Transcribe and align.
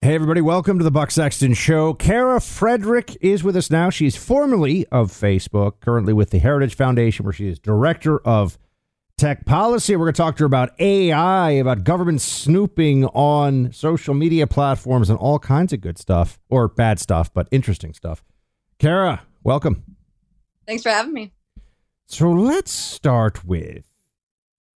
Hey, 0.00 0.14
everybody, 0.14 0.40
welcome 0.40 0.78
to 0.78 0.84
the 0.84 0.92
Buck 0.92 1.10
Sexton 1.10 1.54
Show. 1.54 1.92
Kara 1.92 2.40
Frederick 2.40 3.16
is 3.20 3.42
with 3.42 3.56
us 3.56 3.68
now. 3.68 3.90
She's 3.90 4.14
formerly 4.14 4.86
of 4.92 5.10
Facebook, 5.10 5.80
currently 5.80 6.12
with 6.12 6.30
the 6.30 6.38
Heritage 6.38 6.76
Foundation, 6.76 7.24
where 7.24 7.32
she 7.32 7.48
is 7.48 7.58
director 7.58 8.20
of 8.20 8.60
tech 9.16 9.44
policy. 9.44 9.96
We're 9.96 10.04
going 10.04 10.14
to 10.14 10.18
talk 10.18 10.36
to 10.36 10.44
her 10.44 10.46
about 10.46 10.80
AI, 10.80 11.50
about 11.50 11.82
government 11.82 12.20
snooping 12.20 13.06
on 13.06 13.72
social 13.72 14.14
media 14.14 14.46
platforms, 14.46 15.10
and 15.10 15.18
all 15.18 15.40
kinds 15.40 15.72
of 15.72 15.80
good 15.80 15.98
stuff, 15.98 16.38
or 16.48 16.68
bad 16.68 17.00
stuff, 17.00 17.34
but 17.34 17.48
interesting 17.50 17.92
stuff. 17.92 18.22
Kara, 18.78 19.22
welcome. 19.42 19.82
Thanks 20.64 20.84
for 20.84 20.90
having 20.90 21.12
me. 21.12 21.32
So 22.06 22.30
let's 22.30 22.70
start 22.70 23.44
with 23.44 23.84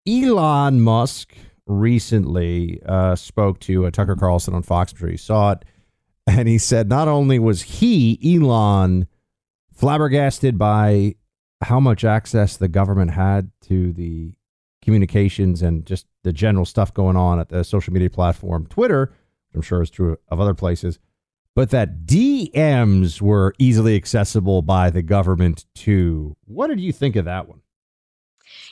Elon 0.07 0.81
Musk 0.81 1.35
recently 1.67 2.81
uh, 2.85 3.15
spoke 3.15 3.59
to 3.61 3.85
uh, 3.85 3.91
Tucker 3.91 4.15
Carlson 4.15 4.53
on 4.53 4.63
Fox. 4.63 4.93
Sure 4.95 5.09
you 5.09 5.17
saw 5.17 5.51
it. 5.51 5.65
And 6.27 6.47
he 6.47 6.57
said 6.57 6.87
not 6.87 7.07
only 7.07 7.39
was 7.39 7.63
he, 7.63 8.19
Elon, 8.23 9.07
flabbergasted 9.73 10.57
by 10.57 11.15
how 11.61 11.79
much 11.79 12.03
access 12.03 12.57
the 12.57 12.67
government 12.67 13.11
had 13.11 13.51
to 13.61 13.91
the 13.93 14.33
communications 14.83 15.61
and 15.61 15.85
just 15.85 16.07
the 16.23 16.33
general 16.33 16.65
stuff 16.65 16.93
going 16.93 17.15
on 17.15 17.39
at 17.39 17.49
the 17.49 17.63
social 17.63 17.93
media 17.93 18.09
platform 18.09 18.67
Twitter, 18.67 19.13
I'm 19.53 19.61
sure 19.61 19.81
is 19.81 19.89
true 19.89 20.17
of 20.29 20.39
other 20.39 20.53
places, 20.53 20.99
but 21.55 21.69
that 21.71 22.05
DMs 22.05 23.21
were 23.21 23.53
easily 23.59 23.95
accessible 23.95 24.61
by 24.61 24.89
the 24.89 25.01
government 25.01 25.65
too. 25.75 26.35
What 26.45 26.67
did 26.67 26.79
you 26.79 26.93
think 26.93 27.15
of 27.15 27.25
that 27.25 27.47
one? 27.47 27.61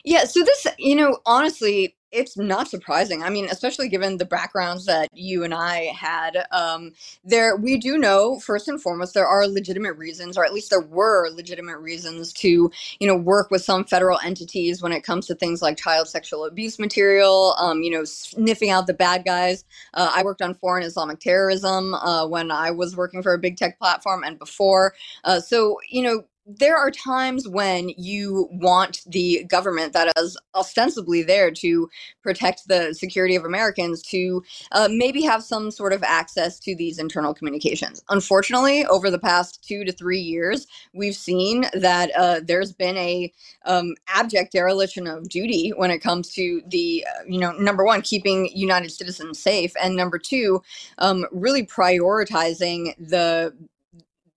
Yeah, 0.03 0.25
so 0.25 0.43
this, 0.43 0.67
you 0.77 0.95
know, 0.95 1.19
honestly, 1.25 1.95
it's 2.11 2.37
not 2.37 2.67
surprising. 2.67 3.23
I 3.23 3.29
mean, 3.29 3.45
especially 3.45 3.89
given 3.89 4.17
the 4.17 4.25
backgrounds 4.25 4.85
that 4.85 5.09
you 5.13 5.43
and 5.43 5.53
I 5.53 5.91
had. 5.95 6.45
Um, 6.51 6.93
there, 7.23 7.55
we 7.55 7.77
do 7.77 7.97
know 7.97 8.39
first 8.39 8.67
and 8.67 8.81
foremost 8.81 9.13
there 9.13 9.27
are 9.27 9.47
legitimate 9.47 9.93
reasons, 9.93 10.37
or 10.37 10.45
at 10.45 10.53
least 10.53 10.69
there 10.69 10.81
were 10.81 11.29
legitimate 11.29 11.77
reasons 11.79 12.33
to, 12.33 12.71
you 12.99 13.07
know, 13.07 13.15
work 13.15 13.51
with 13.51 13.63
some 13.63 13.85
federal 13.85 14.19
entities 14.19 14.81
when 14.81 14.91
it 14.91 15.03
comes 15.03 15.27
to 15.27 15.35
things 15.35 15.61
like 15.61 15.77
child 15.77 16.07
sexual 16.07 16.45
abuse 16.45 16.79
material. 16.79 17.55
Um, 17.59 17.81
you 17.81 17.91
know, 17.91 18.03
sniffing 18.03 18.69
out 18.69 18.87
the 18.87 18.93
bad 18.93 19.25
guys. 19.25 19.63
Uh, 19.93 20.11
I 20.15 20.23
worked 20.23 20.41
on 20.41 20.55
foreign 20.55 20.83
Islamic 20.83 21.19
terrorism 21.19 21.93
uh, 21.93 22.27
when 22.27 22.51
I 22.51 22.71
was 22.71 22.95
working 22.95 23.21
for 23.21 23.33
a 23.33 23.39
big 23.39 23.57
tech 23.57 23.77
platform 23.77 24.23
and 24.23 24.39
before. 24.39 24.93
Uh, 25.23 25.39
so, 25.39 25.77
you 25.89 26.01
know, 26.01 26.23
there 26.57 26.75
are 26.75 26.89
times 26.89 27.47
when 27.47 27.89
you 27.97 28.47
want 28.51 29.01
the 29.05 29.43
government 29.47 29.93
that 29.93 30.11
is 30.17 30.37
ostensibly 30.55 31.21
there 31.21 31.51
to 31.51 31.87
protect 32.23 32.67
the 32.67 32.93
security 32.93 33.35
of 33.35 33.45
Americans 33.45 34.01
to 34.01 34.43
uh, 34.71 34.87
maybe 34.91 35.21
have 35.21 35.43
some 35.43 35.69
sort 35.69 35.93
of 35.93 36.01
access 36.01 36.59
to 36.59 36.75
these 36.75 36.97
internal 36.97 37.33
communications. 37.33 38.01
Unfortunately, 38.09 38.85
over 38.87 39.11
the 39.11 39.19
past 39.19 39.63
two 39.63 39.83
to 39.85 39.91
three 39.91 40.19
years, 40.19 40.65
we've 40.93 41.15
seen 41.15 41.65
that 41.73 42.09
uh, 42.17 42.39
there's 42.43 42.73
been 42.73 42.97
a 42.97 43.31
um, 43.65 43.93
abject 44.07 44.51
dereliction 44.51 45.05
of 45.05 45.29
duty 45.29 45.69
when 45.75 45.91
it 45.91 45.99
comes 45.99 46.29
to 46.33 46.61
the, 46.67 47.05
uh, 47.07 47.23
you 47.27 47.39
know, 47.39 47.51
number 47.51 47.85
one, 47.85 48.01
keeping 48.01 48.49
United 48.55 48.89
citizens 48.89 49.39
safe, 49.39 49.73
and 49.81 49.95
number 49.95 50.17
two, 50.17 50.61
um, 50.97 51.25
really 51.31 51.65
prioritizing 51.65 52.95
the 52.97 53.53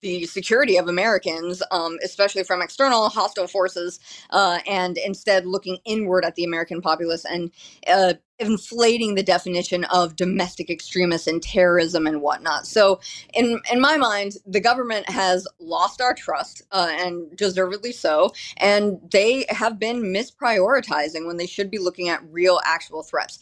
the 0.03 0.27
security 0.27 0.77
of 0.77 0.89
Americans, 0.89 1.63
um, 1.71 1.97
especially 2.05 2.43
from 2.43 2.61
external 2.61 3.09
hostile 3.09 3.47
forces, 3.47 4.01
uh, 4.31 4.59
and 4.69 4.99
instead 4.99 5.47
looking 5.47 5.79
inward 5.85 6.25
at 6.25 6.35
the 6.35 6.45
American 6.45 6.83
populace 6.83 7.25
and 7.25 7.51
uh, 7.87 8.15
inflating 8.39 9.15
the 9.15 9.23
definition 9.23 9.85
of 9.85 10.17
domestic 10.17 10.69
extremists 10.69 11.29
and 11.29 11.43
terrorism 11.43 12.07
and 12.07 12.21
whatnot. 12.21 12.67
So, 12.67 13.01
in 13.33 13.61
in 13.73 13.81
my 13.81 13.97
mind, 13.97 14.35
the 14.45 14.61
government 14.61 15.09
has 15.09 15.47
lost 15.61 16.01
our 16.01 16.15
trust, 16.15 16.63
uh, 16.73 16.89
and 16.91 17.35
deservedly 17.37 17.93
so. 17.93 18.33
And 18.57 18.99
they 19.11 19.47
have 19.49 19.79
been 19.79 20.03
misprioritizing 20.03 21.27
when 21.27 21.37
they 21.37 21.47
should 21.47 21.71
be 21.71 21.79
looking 21.79 22.09
at 22.09 22.23
real, 22.31 22.61
actual 22.65 23.03
threats 23.05 23.39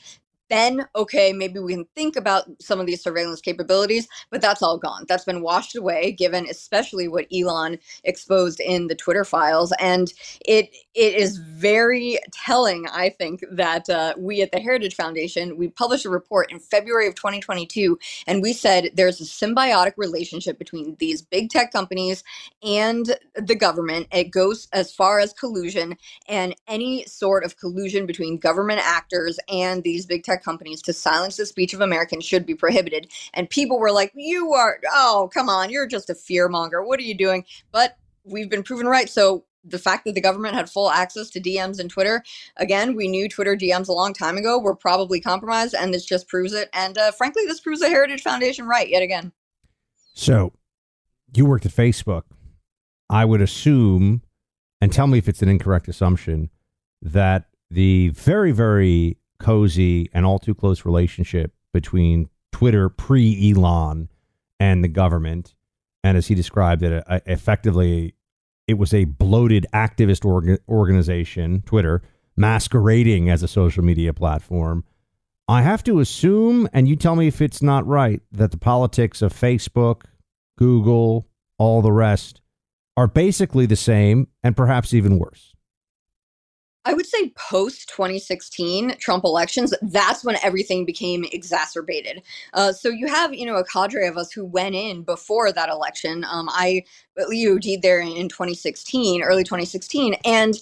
then 0.50 0.87
okay, 0.97 1.33
maybe 1.33 1.61
we 1.61 1.75
can 1.75 1.87
think 1.97 2.16
about 2.16 2.44
some 2.61 2.81
of 2.81 2.87
these 2.87 3.03
surveillance 3.03 3.43
capabilities, 3.43 4.09
but 4.31 4.43
that's 4.43 4.62
all 4.62 4.78
gone. 4.78 5.06
That's 5.09 5.25
been 5.25 5.43
washed 5.43 5.77
away, 5.77 6.12
given 6.12 6.47
especially 6.50 7.09
what 7.09 7.27
Elon 7.34 7.78
exposed 8.05 8.61
in 8.61 8.88
the 8.88 8.97
Twitter 8.97 9.25
files, 9.25 9.72
and 9.81 10.12
it 10.47 10.75
it 10.94 11.15
is 11.15 11.38
very 11.38 12.19
telling. 12.33 12.87
I 12.93 13.11
think 13.11 13.44
that 13.53 13.88
uh, 13.91 14.15
we 14.19 14.43
at 14.43 14.53
the 14.53 14.61
Heritage 14.61 14.97
Foundation 14.97 15.56
we 15.59 15.69
published 15.69 16.06
a 16.06 16.11
report 16.11 16.53
in 16.53 16.61
February 16.61 17.09
of 17.09 17.17
2022, 17.17 17.99
and 18.27 18.43
we 18.43 18.53
said 18.53 18.91
there's 18.94 19.21
a 19.21 19.25
symbiotic 19.25 19.94
relationship 19.97 20.59
between 20.59 20.97
these 21.00 21.22
big 21.22 21.50
tech 21.50 21.72
companies 21.72 22.25
and 22.62 23.17
the 23.34 23.56
government. 23.56 24.09
It 24.12 24.32
goes 24.32 24.69
as 24.72 24.93
far 24.93 25.21
as 25.21 25.32
collusion, 25.32 25.97
and 26.28 26.55
any 26.69 27.05
sort 27.06 27.44
of 27.44 27.59
collusion 27.59 28.06
between 28.06 28.38
government 28.38 28.81
actors 28.84 29.38
and 29.53 29.82
these 29.84 30.06
big 30.06 30.25
tech 30.25 30.40
companies 30.43 30.83
to 30.83 30.93
silence 30.93 31.37
the 31.37 31.47
speech 31.47 31.75
of 31.75 31.81
Americans 31.81 32.25
should 32.25 32.47
be 32.47 32.55
prohibited. 32.55 33.11
And 33.34 33.49
people 33.49 33.78
were 33.78 33.93
like, 33.93 34.12
"You 34.15 34.53
are, 34.53 34.81
oh, 34.93 35.31
come 35.33 35.49
on, 35.49 35.71
you're 35.71 35.87
just 35.87 36.11
a 36.11 36.15
fear 36.15 36.49
monger. 36.49 36.83
What 36.83 37.01
are 37.01 37.05
you 37.05 37.15
doing?" 37.15 37.45
But 37.73 37.97
we've 38.25 38.50
been 38.50 38.62
proven 38.62 38.87
right. 38.87 39.09
So 39.09 39.45
the 39.65 39.79
fact 39.79 40.05
that 40.05 40.15
the 40.15 40.21
government 40.21 40.55
had 40.55 40.71
full 40.71 40.91
access 40.91 41.31
to 41.31 41.41
DMs 41.41 41.79
and 41.79 41.91
Twitter, 41.91 42.23
again, 42.56 42.95
we 42.95 43.09
knew 43.09 43.29
Twitter 43.29 43.56
DMs 43.56 43.89
a 43.89 43.93
long 43.93 44.12
time 44.12 44.37
ago 44.37 44.59
were 44.59 44.75
probably 44.75 45.21
compromised, 45.21 45.75
and 45.75 45.93
this 45.93 46.05
just 46.05 46.29
proves 46.29 46.53
it. 46.53 46.71
And 46.73 46.97
uh, 46.97 47.12
frankly, 47.12 47.45
this 47.47 47.61
proves 47.61 47.81
the 47.81 47.89
Heritage 47.89 48.23
Foundation 48.23 48.67
right 48.67 48.89
yet 48.89 49.03
again. 49.03 49.33
So, 50.15 50.53
you 51.34 51.47
worked 51.47 51.67
at 51.67 51.73
Facebook. 51.73 52.23
I 53.09 53.25
would 53.25 53.41
assume, 53.41 54.23
and 54.81 54.93
tell 54.93 55.06
me 55.06 55.19
if 55.19 55.29
it's 55.29 55.43
an 55.43 55.49
incorrect 55.49 55.89
assumption, 55.89 56.50
that 57.03 57.47
the 57.71 58.09
very, 58.11 58.53
very 58.53 59.17
cozy 59.41 60.09
and 60.12 60.25
all 60.25 60.39
too 60.39 60.55
close 60.55 60.84
relationship 60.84 61.53
between 61.73 62.28
Twitter 62.53 62.89
pre 62.89 63.51
Elon 63.51 64.09
and 64.59 64.84
the 64.84 64.89
government, 64.89 65.55
and 66.05 66.17
as 66.17 66.28
he 66.28 66.34
described 66.34 66.83
it, 66.83 67.03
uh, 67.06 67.21
effectively, 67.27 68.15
it 68.69 68.75
was 68.75 68.95
a 68.95 69.05
bloated 69.05 69.67
activist 69.73 70.23
orga- 70.23 70.59
organization, 70.69 71.62
Twitter, 71.67 72.03
masquerading 72.37 73.29
as 73.29 73.43
a 73.43 73.49
social 73.49 73.83
media 73.83 74.12
platform. 74.12 74.84
I 75.49 75.62
have 75.62 75.83
to 75.84 75.99
assume, 75.99 76.69
and 76.73 76.87
you 76.87 76.95
tell 76.95 77.17
me 77.17 77.27
if 77.27 77.41
it's 77.41 77.62
not 77.62 77.87
right, 77.87 78.23
that 78.31 78.53
the 78.53 78.56
politics 78.56 79.21
of 79.21 79.33
Facebook, 79.33 80.03
Google, 80.56 81.27
all 81.59 81.83
the 81.83 81.93
rest 81.93 82.41
are 82.97 83.09
basically 83.09 83.67
the 83.67 83.77
same 83.77 84.29
and 84.43 84.56
perhaps 84.56 84.95
even 84.95 85.19
worse. 85.19 85.50
I 86.85 86.95
would 86.95 87.07
say 87.07 87.31
post 87.37 87.89
2016 87.91 88.97
Trump 88.99 89.25
elections, 89.25 89.75
that's 89.83 90.25
when 90.25 90.37
everything 90.43 90.87
became 90.87 91.25
exacerbated. 91.31 92.23
Uh, 92.55 92.73
so 92.73 92.89
you 92.89 93.07
have, 93.07 93.35
you 93.35 93.45
know, 93.45 93.57
a 93.57 93.65
cadre 93.65 94.07
of 94.07 94.17
us 94.17 94.33
who 94.33 94.47
went 94.47 94.75
in 94.75 95.03
before 95.03 95.53
that 95.53 95.69
election. 95.69 96.25
Um, 96.25 96.49
I 96.50 96.85
EOD 97.26 97.82
there 97.82 98.00
in 98.00 98.28
2016, 98.28 99.22
early 99.22 99.44
2016, 99.44 100.14
and 100.25 100.61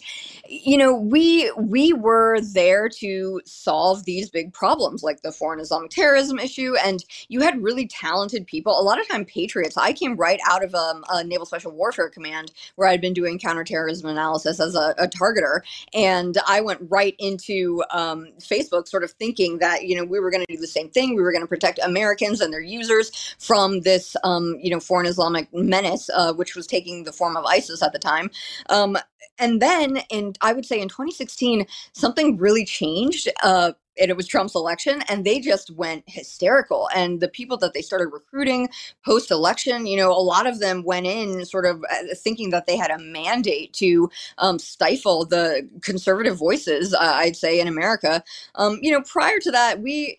you 0.48 0.76
know 0.76 0.94
we 0.94 1.50
we 1.58 1.92
were 1.92 2.40
there 2.40 2.88
to 2.88 3.40
solve 3.44 4.04
these 4.04 4.30
big 4.30 4.52
problems 4.52 5.02
like 5.02 5.22
the 5.22 5.32
foreign 5.32 5.60
Islamic 5.60 5.90
terrorism 5.90 6.38
issue, 6.38 6.74
and 6.84 7.04
you 7.28 7.40
had 7.40 7.62
really 7.62 7.86
talented 7.86 8.46
people. 8.46 8.78
A 8.78 8.82
lot 8.82 9.00
of 9.00 9.08
time 9.08 9.24
patriots. 9.24 9.76
I 9.76 9.92
came 9.92 10.16
right 10.16 10.40
out 10.48 10.64
of 10.64 10.74
um, 10.74 11.04
a 11.10 11.22
Naval 11.24 11.46
Special 11.46 11.72
Warfare 11.72 12.08
Command 12.08 12.52
where 12.76 12.88
I'd 12.88 13.00
been 13.00 13.14
doing 13.14 13.38
counterterrorism 13.38 14.08
analysis 14.08 14.60
as 14.60 14.74
a, 14.74 14.94
a 14.98 15.08
targeter, 15.08 15.60
and 15.94 16.36
I 16.46 16.60
went 16.60 16.80
right 16.88 17.14
into 17.18 17.82
um, 17.90 18.28
Facebook, 18.38 18.88
sort 18.88 19.04
of 19.04 19.10
thinking 19.12 19.58
that 19.58 19.84
you 19.84 19.96
know 19.96 20.04
we 20.04 20.20
were 20.20 20.30
going 20.30 20.44
to 20.46 20.54
do 20.54 20.60
the 20.60 20.66
same 20.66 20.88
thing. 20.88 21.14
We 21.14 21.22
were 21.22 21.32
going 21.32 21.44
to 21.44 21.48
protect 21.48 21.78
Americans 21.82 22.40
and 22.40 22.52
their 22.52 22.60
users 22.60 23.34
from 23.38 23.80
this 23.80 24.16
um, 24.24 24.58
you 24.60 24.70
know 24.70 24.80
foreign 24.80 25.06
Islamic 25.06 25.52
menace, 25.52 26.10
uh, 26.14 26.32
which 26.32 26.47
was 26.54 26.66
taking 26.66 27.04
the 27.04 27.12
form 27.12 27.36
of 27.36 27.44
ISIS 27.44 27.82
at 27.82 27.92
the 27.92 27.98
time. 27.98 28.30
Um, 28.68 28.98
and 29.38 29.62
then, 29.62 30.02
in 30.10 30.34
I 30.40 30.52
would 30.52 30.66
say 30.66 30.80
in 30.80 30.88
2016, 30.88 31.66
something 31.92 32.36
really 32.36 32.64
changed. 32.64 33.28
Uh, 33.42 33.72
and 34.00 34.10
it 34.10 34.16
was 34.16 34.26
Trump's 34.26 34.54
election, 34.54 35.02
and 35.08 35.24
they 35.24 35.40
just 35.40 35.70
went 35.70 36.04
hysterical. 36.06 36.88
And 36.94 37.20
the 37.20 37.28
people 37.28 37.56
that 37.58 37.74
they 37.74 37.82
started 37.82 38.08
recruiting 38.12 38.68
post 39.04 39.30
election, 39.30 39.86
you 39.86 39.96
know, 39.96 40.12
a 40.12 40.22
lot 40.22 40.46
of 40.46 40.60
them 40.60 40.84
went 40.84 41.06
in 41.06 41.44
sort 41.44 41.66
of 41.66 41.84
uh, 41.90 42.14
thinking 42.16 42.50
that 42.50 42.66
they 42.66 42.76
had 42.76 42.90
a 42.90 42.98
mandate 42.98 43.72
to 43.74 44.08
um, 44.38 44.58
stifle 44.58 45.24
the 45.24 45.68
conservative 45.82 46.38
voices, 46.38 46.94
uh, 46.94 46.98
I'd 47.00 47.36
say, 47.36 47.60
in 47.60 47.68
America. 47.68 48.22
Um, 48.54 48.78
you 48.82 48.92
know, 48.92 49.02
prior 49.02 49.38
to 49.40 49.50
that, 49.50 49.80
we 49.80 50.18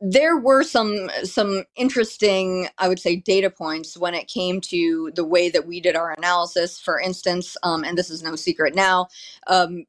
there 0.00 0.36
were 0.36 0.62
some 0.62 1.10
some 1.24 1.64
interesting, 1.76 2.68
I 2.78 2.88
would 2.88 2.98
say, 3.00 3.16
data 3.16 3.50
points 3.50 3.96
when 3.96 4.14
it 4.14 4.28
came 4.28 4.60
to 4.62 5.10
the 5.14 5.24
way 5.24 5.50
that 5.50 5.66
we 5.66 5.80
did 5.80 5.96
our 5.96 6.12
analysis. 6.12 6.78
For 6.78 7.00
instance, 7.00 7.56
um, 7.62 7.84
and 7.84 7.96
this 7.96 8.10
is 8.10 8.22
no 8.22 8.36
secret 8.36 8.74
now, 8.74 9.08
um, 9.46 9.84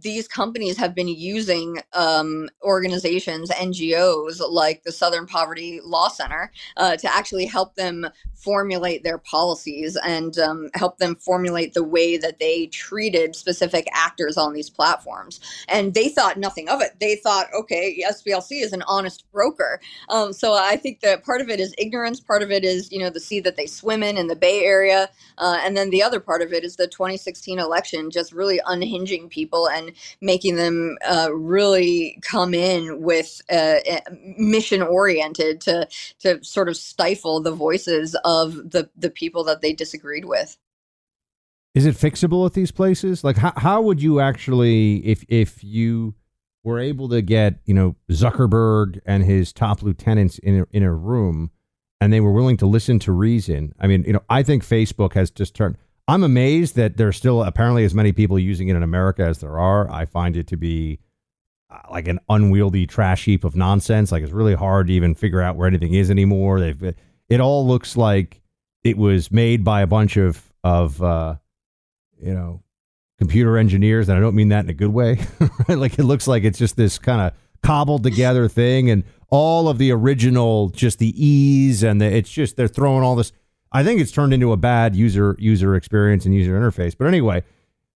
these 0.00 0.26
companies 0.26 0.76
have 0.76 0.94
been 0.94 1.08
using 1.08 1.78
um, 1.92 2.48
organizations, 2.62 3.50
NGOs 3.50 4.40
like 4.48 4.82
the 4.82 4.92
Southern 4.92 5.26
Poverty 5.26 5.80
Law 5.84 6.08
Center, 6.08 6.50
uh, 6.76 6.96
to 6.96 7.14
actually 7.14 7.46
help 7.46 7.76
them 7.76 8.06
formulate 8.34 9.04
their 9.04 9.18
policies 9.18 9.96
and 10.04 10.38
um, 10.38 10.68
help 10.74 10.98
them 10.98 11.14
formulate 11.16 11.72
the 11.72 11.82
way 11.82 12.16
that 12.16 12.38
they 12.38 12.66
treated 12.66 13.34
specific 13.34 13.86
actors 13.92 14.36
on 14.36 14.52
these 14.52 14.68
platforms. 14.68 15.40
And 15.68 15.94
they 15.94 16.08
thought 16.08 16.38
nothing 16.38 16.68
of 16.68 16.82
it. 16.82 16.98
They 17.00 17.16
thought, 17.16 17.46
okay, 17.54 18.04
SPLC 18.06 18.62
is 18.62 18.72
an 18.72 18.82
honest 18.86 19.24
broker. 19.32 19.80
Um, 20.10 20.32
so 20.32 20.54
I 20.54 20.76
think 20.76 21.00
that 21.00 21.24
part 21.24 21.40
of 21.40 21.48
it 21.48 21.60
is 21.60 21.74
ignorance. 21.78 22.20
Part 22.20 22.42
of 22.42 22.50
it 22.50 22.64
is, 22.64 22.92
you 22.92 22.98
know, 22.98 23.10
the 23.10 23.20
sea 23.20 23.40
that 23.40 23.56
they 23.56 23.66
swim 23.66 24.02
in 24.02 24.18
in 24.18 24.26
the 24.26 24.36
Bay 24.36 24.64
Area. 24.64 25.08
Uh, 25.38 25.58
and 25.62 25.76
then 25.76 25.90
the 25.90 26.02
other 26.02 26.20
part 26.20 26.42
of 26.42 26.52
it 26.52 26.64
is 26.64 26.76
the 26.76 26.86
2016 26.86 27.58
election 27.58 28.10
just 28.10 28.32
really 28.32 28.60
unhinging 28.66 29.28
people 29.28 29.68
and 29.68 29.92
making 30.20 30.56
them 30.56 30.96
uh, 31.06 31.28
really 31.32 32.18
come 32.22 32.54
in 32.54 33.02
with 33.02 33.40
uh, 33.50 33.76
mission 34.38 34.82
oriented 34.82 35.60
to 35.62 35.88
to 36.20 36.42
sort 36.42 36.68
of 36.68 36.76
stifle 36.76 37.40
the 37.40 37.52
voices 37.52 38.16
of 38.24 38.70
the 38.70 38.88
the 38.96 39.10
people 39.10 39.44
that 39.44 39.60
they 39.60 39.72
disagreed 39.72 40.24
with. 40.24 40.56
Is 41.74 41.86
it 41.86 41.96
fixable 41.96 42.46
at 42.46 42.54
these 42.54 42.70
places? 42.70 43.24
Like 43.24 43.36
how 43.36 43.52
how 43.56 43.82
would 43.82 44.02
you 44.02 44.20
actually 44.20 45.04
if 45.06 45.24
if 45.28 45.64
you 45.64 46.14
were 46.64 46.80
able 46.80 47.10
to 47.10 47.20
get, 47.22 47.56
you 47.66 47.74
know, 47.74 47.94
Zuckerberg 48.10 48.98
and 49.04 49.22
his 49.22 49.52
top 49.52 49.82
lieutenants 49.82 50.38
in 50.38 50.60
a, 50.60 50.66
in 50.70 50.82
a 50.82 50.92
room 50.92 51.50
and 52.00 52.12
they 52.12 52.20
were 52.20 52.32
willing 52.32 52.56
to 52.56 52.66
listen 52.66 52.98
to 53.00 53.12
reason. 53.12 53.74
I 53.78 53.86
mean, 53.86 54.02
you 54.04 54.14
know, 54.14 54.22
I 54.28 54.42
think 54.42 54.64
Facebook 54.64 55.12
has 55.12 55.30
just 55.30 55.54
turned 55.54 55.76
I'm 56.06 56.22
amazed 56.22 56.76
that 56.76 56.96
there's 56.96 57.16
still 57.16 57.42
apparently 57.42 57.84
as 57.84 57.94
many 57.94 58.12
people 58.12 58.38
using 58.38 58.68
it 58.68 58.76
in 58.76 58.82
America 58.82 59.22
as 59.22 59.38
there 59.38 59.58
are. 59.58 59.90
I 59.90 60.04
find 60.04 60.36
it 60.36 60.46
to 60.48 60.56
be 60.56 60.98
uh, 61.70 61.78
like 61.90 62.08
an 62.08 62.20
unwieldy 62.28 62.86
trash 62.86 63.24
heap 63.24 63.44
of 63.44 63.56
nonsense. 63.56 64.12
Like 64.12 64.22
it's 64.22 64.32
really 64.32 64.54
hard 64.54 64.88
to 64.88 64.92
even 64.92 65.14
figure 65.14 65.40
out 65.40 65.56
where 65.56 65.66
anything 65.66 65.94
is 65.94 66.10
anymore. 66.10 66.60
They've 66.60 66.94
it 67.28 67.40
all 67.40 67.66
looks 67.66 67.96
like 67.96 68.42
it 68.82 68.98
was 68.98 69.32
made 69.32 69.64
by 69.64 69.80
a 69.80 69.86
bunch 69.86 70.16
of 70.16 70.52
of 70.62 71.02
uh, 71.02 71.36
you 72.20 72.34
know 72.34 72.62
computer 73.18 73.56
engineers, 73.56 74.08
and 74.08 74.18
I 74.18 74.20
don't 74.20 74.34
mean 74.34 74.50
that 74.50 74.64
in 74.64 74.70
a 74.70 74.74
good 74.74 74.92
way. 74.92 75.18
Like 75.68 75.98
it 75.98 76.04
looks 76.04 76.28
like 76.28 76.44
it's 76.44 76.58
just 76.58 76.76
this 76.76 76.98
kind 76.98 77.20
of 77.22 77.32
cobbled 77.62 78.02
together 78.02 78.48
thing, 78.48 78.90
and 78.90 79.04
all 79.30 79.68
of 79.68 79.78
the 79.78 79.90
original, 79.92 80.68
just 80.68 80.98
the 80.98 81.12
ease 81.16 81.82
and 81.82 82.00
the, 82.00 82.04
it's 82.04 82.30
just 82.30 82.56
they're 82.56 82.68
throwing 82.68 83.02
all 83.02 83.16
this. 83.16 83.32
I 83.74 83.82
think 83.82 84.00
it's 84.00 84.12
turned 84.12 84.32
into 84.32 84.52
a 84.52 84.56
bad 84.56 84.94
user 84.94 85.36
user 85.38 85.74
experience 85.74 86.24
and 86.24 86.34
user 86.34 86.52
interface. 86.58 86.96
But 86.96 87.08
anyway, 87.08 87.42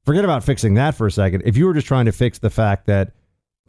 forget 0.04 0.24
about 0.24 0.42
fixing 0.42 0.74
that 0.74 0.96
for 0.96 1.06
a 1.06 1.12
second. 1.12 1.44
If 1.46 1.56
you 1.56 1.66
were 1.66 1.72
just 1.72 1.86
trying 1.86 2.06
to 2.06 2.12
fix 2.12 2.40
the 2.40 2.50
fact 2.50 2.86
that 2.86 3.12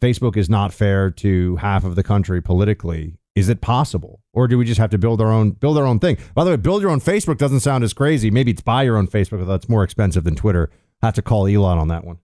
Facebook 0.01 0.35
is 0.35 0.49
not 0.49 0.73
fair 0.73 1.11
to 1.11 1.57
half 1.57 1.83
of 1.83 1.95
the 1.95 2.01
country 2.01 2.41
politically, 2.41 3.19
is 3.35 3.47
it 3.47 3.61
possible, 3.61 4.21
or 4.33 4.47
do 4.47 4.57
we 4.57 4.65
just 4.65 4.79
have 4.79 4.89
to 4.89 4.97
build 4.97 5.21
our 5.21 5.31
own 5.31 5.51
build 5.51 5.77
our 5.77 5.85
own 5.85 5.99
thing? 5.99 6.17
By 6.33 6.43
the 6.43 6.49
way, 6.49 6.55
build 6.57 6.81
your 6.81 6.89
own 6.89 6.99
Facebook 6.99 7.37
doesn't 7.37 7.59
sound 7.59 7.83
as 7.83 7.93
crazy. 7.93 8.31
Maybe 8.31 8.51
it's 8.51 8.61
buy 8.61 8.83
your 8.83 8.97
own 8.97 9.07
Facebook, 9.07 9.39
although 9.39 9.53
it's 9.53 9.69
more 9.69 9.83
expensive 9.83 10.23
than 10.23 10.35
Twitter. 10.35 10.71
I 11.03 11.05
have 11.05 11.15
to 11.15 11.21
call 11.21 11.47
Elon 11.47 11.77
on 11.77 11.89
that 11.89 12.05
one. 12.05 12.17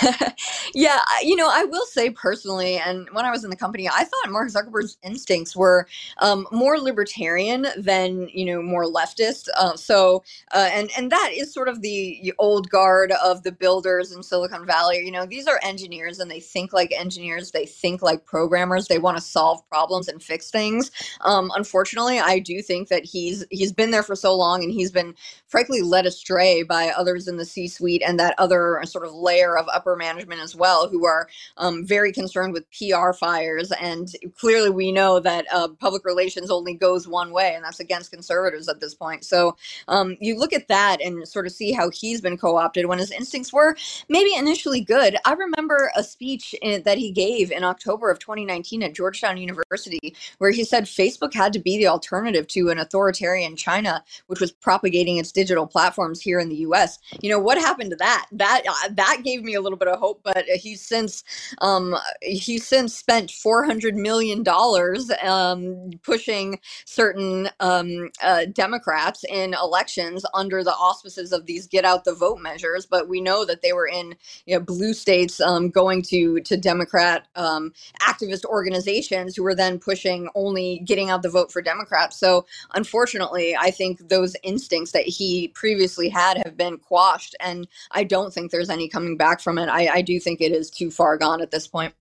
yeah, 0.74 1.00
you 1.22 1.36
know, 1.36 1.48
I 1.50 1.64
will 1.64 1.86
say 1.86 2.10
personally, 2.10 2.76
and 2.78 3.08
when 3.12 3.24
I 3.24 3.30
was 3.30 3.44
in 3.44 3.50
the 3.50 3.56
company, 3.56 3.88
I 3.88 4.04
thought 4.04 4.30
Mark 4.30 4.48
Zuckerberg's 4.48 4.96
instincts 5.02 5.56
were 5.56 5.86
um, 6.18 6.46
more 6.52 6.78
libertarian 6.78 7.66
than 7.76 8.28
you 8.28 8.44
know 8.44 8.62
more 8.62 8.84
leftist. 8.84 9.48
Uh, 9.56 9.76
so, 9.76 10.22
uh, 10.52 10.68
and 10.72 10.90
and 10.96 11.10
that 11.12 11.30
is 11.34 11.52
sort 11.52 11.68
of 11.68 11.82
the 11.82 12.32
old 12.38 12.70
guard 12.70 13.12
of 13.24 13.42
the 13.42 13.52
builders 13.52 14.12
in 14.12 14.22
Silicon 14.22 14.66
Valley. 14.66 15.04
You 15.04 15.10
know, 15.10 15.26
these 15.26 15.46
are 15.46 15.60
engineers, 15.62 16.18
and 16.18 16.30
they 16.30 16.40
think 16.40 16.72
like 16.72 16.92
engineers. 16.92 17.50
They 17.50 17.66
think 17.66 18.02
like 18.02 18.24
programmers. 18.24 18.88
They 18.88 18.98
want 18.98 19.16
to 19.16 19.22
solve 19.22 19.66
problems 19.68 20.08
and 20.08 20.22
fix 20.22 20.50
things. 20.50 20.90
Um, 21.22 21.50
unfortunately, 21.54 22.18
I 22.18 22.38
do 22.38 22.62
think 22.62 22.88
that 22.88 23.04
he's 23.04 23.44
he's 23.50 23.72
been 23.72 23.90
there 23.90 24.02
for 24.02 24.16
so 24.16 24.34
long, 24.36 24.62
and 24.62 24.72
he's 24.72 24.90
been 24.90 25.14
frankly 25.46 25.82
led 25.82 26.06
astray 26.06 26.62
by 26.62 26.90
others 26.90 27.28
in 27.28 27.36
the 27.36 27.44
C-suite 27.44 28.02
and 28.06 28.18
that 28.20 28.34
other 28.38 28.80
sort 28.84 29.04
of 29.04 29.12
layer 29.12 29.58
of 29.58 29.66
upper 29.72 29.89
management 29.96 30.40
as 30.40 30.54
well, 30.54 30.88
who 30.88 31.06
are 31.06 31.28
um, 31.56 31.86
very 31.86 32.12
concerned 32.12 32.52
with 32.52 32.64
PR 32.70 33.12
fires. 33.12 33.72
And 33.72 34.08
clearly, 34.38 34.70
we 34.70 34.92
know 34.92 35.20
that 35.20 35.46
uh, 35.52 35.68
public 35.80 36.04
relations 36.04 36.50
only 36.50 36.74
goes 36.74 37.08
one 37.08 37.32
way, 37.32 37.54
and 37.54 37.64
that's 37.64 37.80
against 37.80 38.12
conservatives 38.12 38.68
at 38.68 38.80
this 38.80 38.94
point. 38.94 39.24
So 39.24 39.56
um, 39.88 40.16
you 40.20 40.38
look 40.38 40.52
at 40.52 40.68
that 40.68 41.00
and 41.00 41.26
sort 41.26 41.46
of 41.46 41.52
see 41.52 41.72
how 41.72 41.90
he's 41.90 42.20
been 42.20 42.36
co 42.36 42.56
opted 42.56 42.86
when 42.86 42.98
his 42.98 43.10
instincts 43.10 43.52
were 43.52 43.76
maybe 44.08 44.34
initially 44.34 44.80
good. 44.80 45.16
I 45.24 45.32
remember 45.32 45.90
a 45.96 46.02
speech 46.02 46.54
in, 46.62 46.82
that 46.82 46.98
he 46.98 47.10
gave 47.10 47.50
in 47.50 47.64
October 47.64 48.10
of 48.10 48.18
2019 48.18 48.82
at 48.82 48.94
Georgetown 48.94 49.36
University 49.36 50.14
where 50.38 50.50
he 50.50 50.64
said 50.64 50.84
Facebook 50.84 51.34
had 51.34 51.52
to 51.52 51.58
be 51.58 51.78
the 51.78 51.86
alternative 51.86 52.46
to 52.48 52.70
an 52.70 52.78
authoritarian 52.78 53.56
China, 53.56 54.02
which 54.26 54.40
was 54.40 54.52
propagating 54.52 55.18
its 55.18 55.32
digital 55.32 55.66
platforms 55.66 56.20
here 56.20 56.38
in 56.38 56.48
the 56.48 56.56
US. 56.56 56.98
You 57.20 57.30
know, 57.30 57.38
what 57.38 57.58
happened 57.58 57.90
to 57.90 57.96
that? 57.96 58.26
That 58.32 58.62
uh, 58.68 58.88
that 58.92 59.18
gave 59.24 59.42
me 59.42 59.54
a 59.54 59.60
little 59.60 59.78
bit 59.80 59.88
of 59.88 60.00
hope, 60.00 60.22
but 60.24 60.44
he's 60.46 60.82
since 60.82 61.24
um, 61.60 61.96
he's 62.22 62.66
since 62.66 62.94
spent 62.94 63.32
four 63.32 63.64
hundred 63.64 63.96
million 63.96 64.44
dollars 64.44 65.10
um, 65.24 65.90
pushing 66.04 66.60
certain 66.86 67.50
um, 67.60 68.10
uh, 68.22 68.46
Democrats 68.54 69.24
in 69.28 69.54
elections 69.54 70.26
under 70.34 70.64
the 70.64 70.72
auspices 70.74 71.32
of 71.32 71.46
these 71.46 71.68
get 71.68 71.86
out 71.86 72.04
the 72.04 72.14
vote 72.14 72.40
measures. 72.40 72.86
But 72.86 73.08
we 73.08 73.22
know 73.22 73.46
that 73.46 73.62
they 73.62 73.74
were 73.74 73.88
in 73.88 74.16
you 74.46 74.56
know, 74.56 74.60
blue 74.64 74.94
states 74.94 75.40
um, 75.40 75.70
going 75.70 76.02
to 76.04 76.40
to 76.42 76.58
Democrat 76.58 77.28
um, 77.36 77.72
activist 78.02 78.44
organizations 78.46 79.36
who 79.36 79.44
were 79.44 79.56
then 79.56 79.80
pushing 79.80 80.28
only 80.36 80.80
getting 80.86 81.10
out 81.10 81.22
the 81.22 81.30
vote 81.30 81.52
for 81.52 81.62
Democrats. 81.62 82.18
So 82.18 82.46
unfortunately, 82.74 83.56
I 83.56 83.72
think 83.72 84.08
those 84.10 84.36
instincts 84.44 84.92
that 84.92 85.04
he 85.04 85.48
previously 85.50 86.10
had 86.10 86.38
have 86.44 86.58
been 86.58 86.78
quashed, 86.78 87.36
and 87.40 87.68
I 87.92 88.04
don't 88.04 88.34
think 88.34 88.52
there's 88.52 88.70
any 88.70 88.88
coming 88.88 89.18
back 89.18 89.40
from 89.40 89.58
it. 89.58 89.69
I, 89.70 89.88
I 89.94 90.02
do 90.02 90.18
think 90.20 90.40
it 90.40 90.52
is 90.52 90.70
too 90.70 90.90
far 90.90 91.16
gone 91.16 91.40
at 91.40 91.50
this 91.50 91.66
point. 91.66 91.94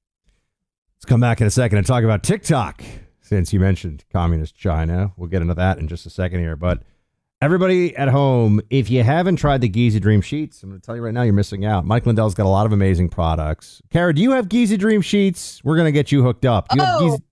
Let's 0.98 1.06
come 1.06 1.22
back 1.22 1.40
in 1.40 1.48
a 1.48 1.52
second 1.52 1.78
and 1.78 1.88
talk 1.88 2.04
about 2.04 2.24
TikTok. 2.24 2.84
Since 3.22 3.54
you 3.54 3.60
mentioned 3.60 4.06
communist 4.12 4.56
China, 4.56 5.14
we'll 5.16 5.30
get 5.30 5.42
into 5.42 5.54
that 5.54 5.78
in 5.78 5.88
just 5.88 6.06
a 6.06 6.10
second 6.10 6.40
here. 6.40 6.56
But 6.56 6.82
everybody 7.42 7.96
at 7.96 8.10
home, 8.10 8.60
if 8.70 8.90
you 8.90 9.04
haven't 9.04 9.36
tried 9.36 9.62
the 9.62 9.70
Giza 9.70 10.00
Dream 10.00 10.22
Sheets, 10.22 10.64
I'm 10.64 10.70
going 10.70 10.82
to 10.82 10.86
tell 10.86 10.96
you 10.96 11.04
right 11.04 11.14
now, 11.14 11.22
you're 11.22 11.34
missing 11.34 11.64
out. 11.64 11.86
Mike 11.86 12.06
Lindell's 12.06 12.34
got 12.34 12.48
a 12.48 12.50
lot 12.50 12.66
of 12.66 12.74
amazing 12.74 13.10
products. 13.10 13.82
Kara, 13.92 14.14
do 14.14 14.22
you 14.22 14.32
have 14.32 14.50
Giza 14.50 14.78
Dream 14.78 15.02
Sheets? 15.02 15.64
We're 15.64 15.76
going 15.76 15.86
to 15.86 15.92
get 15.92 16.12
you 16.12 16.24
hooked 16.24 16.46
up. 16.46 16.68
You 16.74 16.82
oh. 16.82 17.00
Giza- 17.00 17.24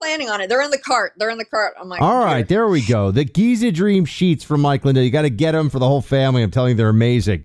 planning 0.00 0.30
on 0.30 0.40
it. 0.40 0.48
They're 0.48 0.62
in 0.62 0.70
the 0.70 0.78
cart. 0.78 1.14
They're 1.16 1.30
in 1.30 1.38
the 1.38 1.44
cart. 1.44 1.74
I'm 1.80 1.88
like, 1.88 2.00
all 2.00 2.24
right, 2.24 2.46
there 2.46 2.68
we 2.68 2.80
go. 2.86 3.10
The 3.10 3.24
Giza 3.24 3.72
Dream 3.72 4.04
Sheets 4.04 4.44
from 4.44 4.60
Mike 4.60 4.84
Lindell. 4.84 5.02
You 5.02 5.10
got 5.10 5.22
to 5.22 5.30
get 5.30 5.52
them 5.52 5.70
for 5.70 5.78
the 5.78 5.86
whole 5.86 6.02
family. 6.02 6.42
I'm 6.42 6.50
telling 6.50 6.70
you, 6.70 6.76
they're 6.76 6.88
amazing. 6.88 7.44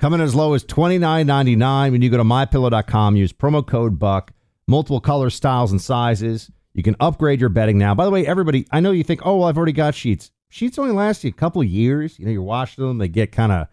Coming 0.00 0.22
as 0.22 0.34
low 0.34 0.54
as 0.54 0.64
$29.99 0.64 1.90
when 1.92 2.00
you 2.00 2.08
go 2.08 2.16
to 2.16 2.24
mypillow.com. 2.24 3.16
Use 3.16 3.34
promo 3.34 3.66
code 3.66 3.98
BUCK. 3.98 4.32
Multiple 4.66 4.98
colors, 4.98 5.34
styles, 5.34 5.72
and 5.72 5.80
sizes. 5.80 6.50
You 6.72 6.82
can 6.82 6.96
upgrade 7.00 7.38
your 7.38 7.50
bedding 7.50 7.76
now. 7.76 7.94
By 7.94 8.06
the 8.06 8.10
way, 8.10 8.26
everybody, 8.26 8.66
I 8.70 8.80
know 8.80 8.92
you 8.92 9.04
think, 9.04 9.20
oh, 9.26 9.36
well, 9.36 9.48
I've 9.48 9.58
already 9.58 9.72
got 9.72 9.94
sheets. 9.94 10.30
Sheets 10.48 10.78
only 10.78 10.92
last 10.92 11.22
you 11.22 11.28
a 11.28 11.34
couple 11.34 11.60
of 11.60 11.68
years. 11.68 12.18
You 12.18 12.24
know, 12.24 12.30
you're 12.30 12.40
washing 12.40 12.82
them, 12.82 12.96
they 12.96 13.08
get 13.08 13.30
kind 13.30 13.52
of 13.52 13.68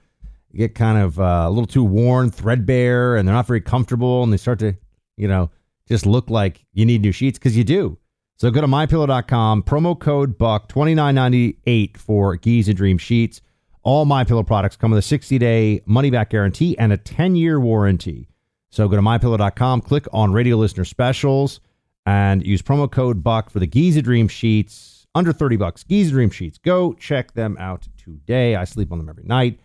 get 0.53 0.75
kind 0.75 0.97
of 0.97 1.17
uh, 1.17 1.45
a 1.47 1.49
little 1.49 1.65
too 1.65 1.85
worn, 1.85 2.29
threadbare, 2.29 3.15
and 3.15 3.25
they're 3.25 3.35
not 3.35 3.47
very 3.47 3.61
comfortable, 3.61 4.21
and 4.21 4.33
they 4.33 4.37
start 4.37 4.59
to, 4.59 4.75
you 5.15 5.29
know, 5.29 5.49
just 5.87 6.05
look 6.05 6.29
like 6.29 6.65
you 6.73 6.85
need 6.85 7.03
new 7.03 7.13
sheets 7.13 7.39
because 7.39 7.55
you 7.55 7.63
do. 7.63 7.97
So 8.35 8.51
go 8.51 8.59
to 8.59 8.67
mypillow.com, 8.67 9.63
promo 9.63 9.97
code 9.97 10.37
BUCK, 10.37 10.67
twenty 10.67 10.93
nine 10.93 11.15
ninety 11.15 11.57
eight 11.67 11.97
for 11.97 12.35
Giza 12.35 12.73
Dream 12.73 12.97
Sheets. 12.97 13.41
All 13.87 14.03
my 14.03 14.25
pillow 14.25 14.43
products 14.43 14.75
come 14.75 14.91
with 14.91 14.97
a 14.97 15.01
60 15.01 15.37
day 15.37 15.81
money 15.85 16.09
back 16.09 16.31
guarantee 16.31 16.77
and 16.77 16.91
a 16.91 16.97
10 16.97 17.37
year 17.37 17.57
warranty. 17.57 18.27
So 18.69 18.85
go 18.89 18.97
to 18.97 19.01
mypillow.com, 19.01 19.79
click 19.79 20.07
on 20.11 20.33
radio 20.33 20.57
listener 20.57 20.83
specials, 20.83 21.61
and 22.05 22.45
use 22.45 22.61
promo 22.61 22.91
code 22.91 23.23
BUCK 23.23 23.49
for 23.49 23.59
the 23.59 23.65
Giza 23.65 24.01
Dream 24.01 24.27
Sheets. 24.27 25.07
Under 25.15 25.31
30 25.31 25.55
bucks. 25.55 25.85
Giza 25.85 26.11
Dream 26.11 26.29
Sheets. 26.29 26.57
Go 26.57 26.95
check 26.95 27.31
them 27.33 27.55
out 27.61 27.87
today. 27.95 28.57
I 28.57 28.65
sleep 28.65 28.91
on 28.91 28.97
them 28.97 29.07
every 29.07 29.23
night. 29.23 29.57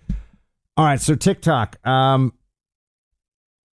All 0.76 0.84
right, 0.84 1.00
so 1.00 1.16
TikTok. 1.16 1.84
Um, 1.84 2.32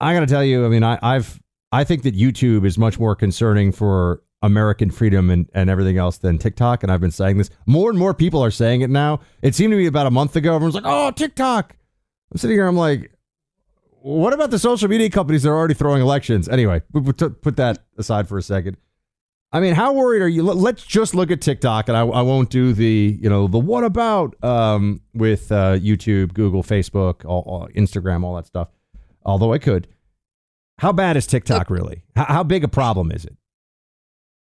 I 0.00 0.14
got 0.14 0.20
to 0.20 0.26
tell 0.26 0.42
you, 0.42 0.64
I 0.64 0.70
mean, 0.70 0.82
I, 0.82 0.98
I've 1.02 1.42
I 1.72 1.84
think 1.84 2.04
that 2.04 2.16
YouTube 2.16 2.64
is 2.64 2.78
much 2.78 2.98
more 2.98 3.14
concerning 3.14 3.70
for 3.70 4.22
American 4.42 4.90
freedom 4.90 5.30
and, 5.30 5.48
and 5.54 5.68
everything 5.68 5.98
else 5.98 6.18
than 6.18 6.38
TikTok. 6.38 6.82
And 6.82 6.92
I've 6.92 7.00
been 7.00 7.10
saying 7.10 7.38
this. 7.38 7.50
More 7.66 7.90
and 7.90 7.98
more 7.98 8.14
people 8.14 8.42
are 8.44 8.50
saying 8.50 8.82
it 8.82 8.90
now. 8.90 9.20
It 9.42 9.54
seemed 9.54 9.72
to 9.72 9.76
be 9.76 9.86
about 9.86 10.06
a 10.06 10.10
month 10.10 10.36
ago. 10.36 10.54
Everyone's 10.54 10.74
like, 10.74 10.84
oh, 10.86 11.10
TikTok. 11.10 11.74
I'm 12.30 12.38
sitting 12.38 12.56
here, 12.56 12.66
I'm 12.66 12.76
like, 12.76 13.10
what 14.00 14.32
about 14.32 14.50
the 14.50 14.58
social 14.58 14.88
media 14.88 15.10
companies 15.10 15.42
that 15.42 15.50
are 15.50 15.56
already 15.56 15.74
throwing 15.74 16.02
elections? 16.02 16.48
Anyway, 16.48 16.80
put 16.92 17.56
that 17.56 17.78
aside 17.96 18.28
for 18.28 18.38
a 18.38 18.42
second. 18.42 18.76
I 19.50 19.60
mean, 19.60 19.74
how 19.74 19.94
worried 19.94 20.20
are 20.20 20.28
you? 20.28 20.42
Let's 20.42 20.84
just 20.84 21.14
look 21.14 21.30
at 21.30 21.40
TikTok, 21.40 21.88
and 21.88 21.96
I, 21.96 22.02
I 22.02 22.20
won't 22.20 22.50
do 22.50 22.74
the 22.74 23.18
you 23.20 23.30
know 23.30 23.48
the 23.48 23.58
what 23.58 23.82
about 23.82 24.42
um, 24.44 25.00
with 25.14 25.50
uh, 25.50 25.76
YouTube, 25.78 26.34
Google, 26.34 26.62
Facebook, 26.62 27.24
all, 27.24 27.42
all, 27.46 27.68
Instagram, 27.68 28.24
all 28.24 28.36
that 28.36 28.46
stuff. 28.46 28.68
Although 29.24 29.52
I 29.52 29.58
could. 29.58 29.88
How 30.78 30.92
bad 30.92 31.16
is 31.16 31.26
TikTok 31.26 31.70
really? 31.70 32.04
How, 32.14 32.24
how 32.24 32.42
big 32.42 32.62
a 32.62 32.68
problem 32.68 33.10
is 33.10 33.24
it? 33.24 33.36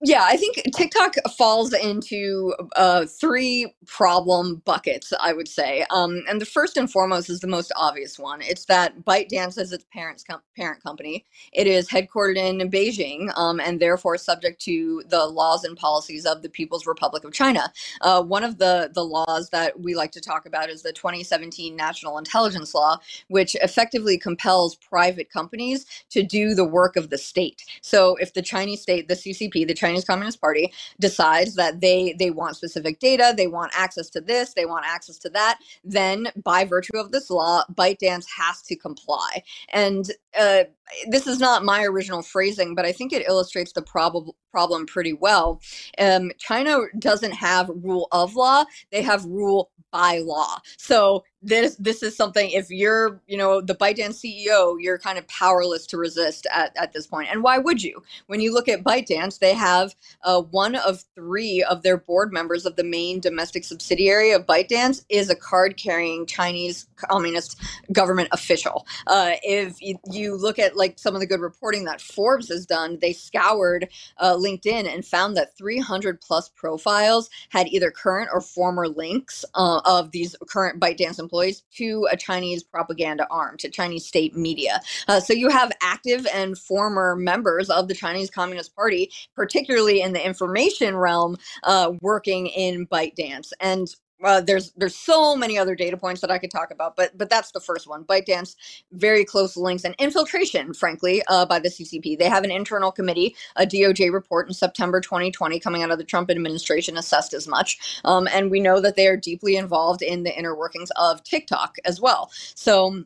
Yeah, 0.05 0.25
I 0.25 0.39
think 0.39 0.63
TikTok 0.77 1.17
falls 1.39 1.75
into 1.75 2.55
uh, 2.79 3.07
three 3.07 3.75
problem 3.87 4.63
buckets, 4.65 5.13
I 5.21 5.35
would 5.35 5.49
say. 5.49 5.87
Um, 5.91 6.25
and 6.31 6.41
the 6.41 6.47
first 6.47 6.79
and 6.79 6.91
foremost 6.91 7.31
is 7.31 7.43
the 7.43 7.49
most 7.49 7.73
obvious 7.77 8.19
one. 8.19 8.43
It's 8.43 8.65
that 8.67 9.05
ByteDance 9.05 9.59
is 9.59 9.75
its 9.75 9.85
parent's 9.93 10.25
com- 10.25 10.43
parent 10.57 10.83
company. 10.83 11.27
It 11.53 11.69
is 11.69 11.91
headquartered 11.91 12.39
in 12.39 12.71
Beijing 12.71 13.37
um, 13.39 13.61
and 13.61 13.81
therefore 13.81 14.19
subject 14.19 14.63
to 14.63 15.05
the 15.11 15.27
laws 15.27 15.67
and 15.67 15.77
policies 15.77 16.27
of 16.27 16.43
the 16.43 16.51
People's 16.51 16.89
Republic 16.89 17.27
of 17.27 17.35
China. 17.35 17.73
Uh, 18.01 18.25
one 18.25 18.47
of 18.47 18.59
the, 18.59 18.91
the 18.95 19.05
laws 19.05 19.51
that 19.51 19.81
we 19.81 19.97
like 19.97 20.13
to 20.13 20.23
talk 20.23 20.47
about 20.47 20.71
is 20.71 20.83
the 20.83 20.95
2017 20.95 21.77
National 21.77 22.19
Intelligence 22.19 22.75
Law, 22.75 22.99
which 23.29 23.57
effectively 23.57 24.19
compels 24.19 24.77
private 24.77 25.31
companies 25.31 25.87
to 26.11 26.25
do 26.25 26.55
the 26.55 26.65
work 26.67 26.97
of 26.97 27.11
the 27.11 27.19
state. 27.19 27.65
So 27.83 28.17
if 28.17 28.35
the 28.35 28.43
Chinese 28.43 28.83
state, 28.83 29.09
the 29.09 29.15
CCP, 29.15 29.67
the 29.67 29.75
Chinese 29.75 29.94
Chinese 29.95 30.05
Communist 30.05 30.41
Party 30.41 30.73
decides 31.01 31.55
that 31.55 31.81
they 31.81 32.15
they 32.19 32.31
want 32.31 32.57
specific 32.57 32.99
data, 32.99 33.33
they 33.37 33.47
want 33.47 33.73
access 33.77 34.11
to 34.11 34.21
this, 34.21 34.55
they 34.55 34.67
want 34.67 34.85
access 34.87 35.19
to 35.19 35.29
that, 35.31 35.59
then 35.85 36.29
by 36.43 36.65
virtue 36.65 36.97
of 36.97 37.13
this 37.13 37.31
law, 37.31 37.63
ByteDance 37.73 38.27
has 38.37 38.63
to 38.63 38.77
comply. 38.77 39.43
And 39.73 40.11
uh, 40.39 40.65
this 41.09 41.27
is 41.27 41.39
not 41.39 41.65
my 41.65 41.85
original 41.85 42.23
phrasing, 42.23 42.75
but 42.75 42.85
I 42.85 42.93
think 42.93 43.13
it 43.13 43.27
illustrates 43.29 43.73
the 43.73 43.83
prob- 43.83 44.35
problem 44.51 44.87
pretty 44.87 45.13
well. 45.13 45.61
Um, 45.99 46.33
China 46.39 46.81
doesn't 46.99 47.33
have 47.33 47.71
rule 47.83 48.09
of 48.11 48.35
law; 48.35 48.65
they 48.91 49.03
have 49.03 49.25
rule 49.25 49.71
by 49.93 50.19
law. 50.19 50.59
So 50.77 51.25
this 51.45 51.77
this 51.77 52.03
is 52.03 52.17
something 52.17 52.51
if 52.51 52.71
you're 52.71 53.21
you 53.27 53.37
know 53.37 53.61
the 53.61 53.75
ByteDance 53.75 54.25
CEO, 54.25 54.77
you're 54.81 54.99
kind 54.99 55.19
of 55.19 55.29
powerless 55.29 55.87
to 55.89 55.99
resist 55.99 56.47
at, 56.51 56.75
at 56.77 56.93
this 56.93 57.07
point. 57.07 57.29
And 57.31 57.43
why 57.43 57.59
would 57.59 57.83
you? 57.83 58.03
When 58.27 58.41
you 58.41 58.53
look 58.53 58.69
at 58.69 58.83
ByteDance, 58.83 59.39
they 59.39 59.53
have 59.55 59.95
uh, 60.23 60.41
one 60.41 60.75
of 60.75 61.05
three 61.15 61.63
of 61.63 61.83
their 61.83 61.99
board 61.99 62.33
members 62.33 62.65
of 62.65 62.77
the 62.77 62.85
main 62.85 63.21
domestic 63.21 63.65
subsidiary 63.65 64.33
of 64.33 64.47
ByteDance 64.47 65.05
is 65.11 65.29
a 65.29 65.37
card 65.37 65.77
carrying 65.77 66.27
Chinese 66.27 66.87
communist 66.97 67.61
government 67.93 68.29
official. 68.33 68.87
Uh, 69.07 69.33
if 69.43 69.77
you, 69.81 69.99
look 70.35 70.59
at 70.59 70.77
like 70.77 70.99
some 70.99 71.15
of 71.15 71.21
the 71.21 71.27
good 71.27 71.41
reporting 71.41 71.85
that 71.85 72.01
Forbes 72.01 72.49
has 72.49 72.67
done, 72.67 72.99
they 73.01 73.13
scoured 73.13 73.89
uh, 74.19 74.35
LinkedIn 74.35 74.93
and 74.93 75.05
found 75.05 75.37
that 75.37 75.57
300 75.57 76.21
plus 76.21 76.49
profiles 76.49 77.29
had 77.51 77.69
either 77.69 77.91
current 77.91 78.31
or 78.33 78.41
former 78.41 78.89
links 78.89 79.45
uh, 79.55 79.81
of 79.85 80.11
these 80.11 80.35
current 80.49 80.81
ByteDance 80.81 81.19
employees 81.19 81.34
to 81.77 82.09
a 82.11 82.17
Chinese 82.17 82.63
propaganda 82.63 83.27
arm, 83.31 83.57
to 83.59 83.69
Chinese 83.69 84.07
state 84.07 84.37
media. 84.37 84.81
Uh, 85.09 85.21
so 85.21 85.33
you 85.33 85.49
have 85.49 85.73
active 85.83 86.27
and 86.33 86.57
former 86.59 87.17
members 87.17 87.71
of 87.71 87.89
the 87.89 87.95
Chinese 87.95 88.31
Communist 88.31 88.75
Party, 88.75 89.11
particularly 89.35 90.01
in 90.01 90.13
the 90.13 90.25
information 90.25 90.97
realm, 90.97 91.37
uh, 91.65 91.93
working 92.01 92.47
in 92.47 92.87
ByteDance. 92.87 93.53
And 93.61 93.89
uh, 94.25 94.41
there's 94.41 94.73
there's 94.73 94.97
so 94.97 95.37
many 95.37 95.59
other 95.59 95.75
data 95.75 95.97
points 95.97 96.21
that 96.23 96.31
I 96.31 96.39
could 96.39 96.51
talk 96.51 96.71
about, 96.73 96.97
but 96.97 97.17
but 97.19 97.31
that's 97.31 97.53
the 97.53 97.61
first 97.61 97.89
one. 97.89 98.05
ByteDance, 98.05 98.57
very 98.93 99.25
close 99.25 99.57
links 99.57 99.85
and 99.85 99.95
infiltration, 99.99 100.75
frankly, 100.75 101.23
uh, 101.29 101.47
by 101.47 101.59
the 101.61 101.69
CCP. 101.69 102.19
They 102.19 102.29
have 102.29 102.45
an 102.45 102.51
internal 102.51 102.93
committee, 102.93 103.37
a 103.57 103.67
DOJ 103.67 104.13
report 104.13 104.49
in 104.49 104.55
September 104.55 105.01
2020 105.01 105.61
coming 105.61 105.83
out 105.83 105.91
of 105.91 105.99
the 105.99 106.05
Trump 106.05 106.31
administration 106.31 106.97
assessed 106.99 107.35
as 107.35 107.49
much, 107.49 108.01
um, 108.05 108.29
and 108.33 108.51
we 108.51 108.61
know 108.61 108.81
that 108.81 108.97
they 108.97 109.07
are 109.09 109.17
deeply 109.17 109.57
involved 109.57 110.03
in 110.03 110.23
the 110.25 110.37
inner 110.37 110.57
workings 110.57 110.91
of 110.97 111.23
TikTok 111.25 111.77
as 111.85 112.01
well. 112.01 112.31
So 112.55 113.05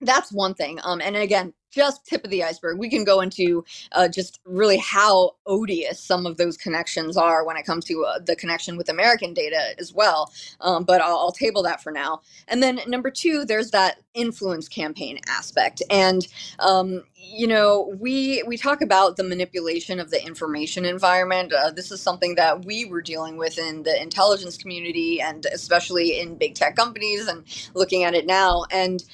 that's 0.00 0.32
one 0.32 0.54
thing. 0.54 0.78
Um, 0.82 1.00
and 1.00 1.16
again, 1.16 1.52
just 1.70 2.06
tip 2.06 2.24
of 2.24 2.30
the 2.30 2.42
iceberg. 2.42 2.78
We 2.78 2.88
can 2.88 3.04
go 3.04 3.20
into 3.20 3.64
uh, 3.92 4.08
just 4.08 4.40
really 4.44 4.78
how 4.78 5.32
odious 5.46 6.00
some 6.00 6.26
of 6.26 6.36
those 6.36 6.56
connections 6.56 7.16
are 7.16 7.44
when 7.44 7.56
it 7.56 7.66
comes 7.66 7.84
to 7.86 8.04
uh, 8.04 8.18
the 8.20 8.36
connection 8.36 8.76
with 8.76 8.88
American 8.88 9.34
data 9.34 9.74
as 9.78 9.92
well. 9.92 10.32
Um, 10.60 10.84
but 10.84 11.00
I'll, 11.00 11.16
I'll, 11.18 11.32
table 11.38 11.62
that 11.64 11.82
for 11.82 11.92
now. 11.92 12.22
And 12.48 12.62
then 12.62 12.80
number 12.86 13.10
two, 13.10 13.44
there's 13.44 13.70
that 13.70 13.98
influence 14.14 14.66
campaign 14.68 15.20
aspect. 15.28 15.82
And 15.90 16.26
um, 16.58 17.04
you 17.14 17.46
know, 17.46 17.94
we 18.00 18.42
we 18.46 18.56
talk 18.56 18.80
about 18.80 19.16
the 19.16 19.24
manipulation 19.24 20.00
of 20.00 20.10
the 20.10 20.24
information 20.24 20.84
environment. 20.84 21.52
Uh, 21.52 21.70
this 21.70 21.92
is 21.92 22.00
something 22.00 22.34
that 22.36 22.64
we 22.64 22.86
were 22.86 23.02
dealing 23.02 23.36
with 23.36 23.58
in 23.58 23.82
the 23.82 24.00
intelligence 24.00 24.56
community, 24.56 25.20
and 25.20 25.46
especially 25.52 26.18
in 26.18 26.36
big 26.36 26.54
tech 26.54 26.74
companies, 26.76 27.28
and 27.28 27.44
looking 27.74 28.04
at 28.04 28.14
it 28.14 28.26
now. 28.26 28.64
And 28.70 29.04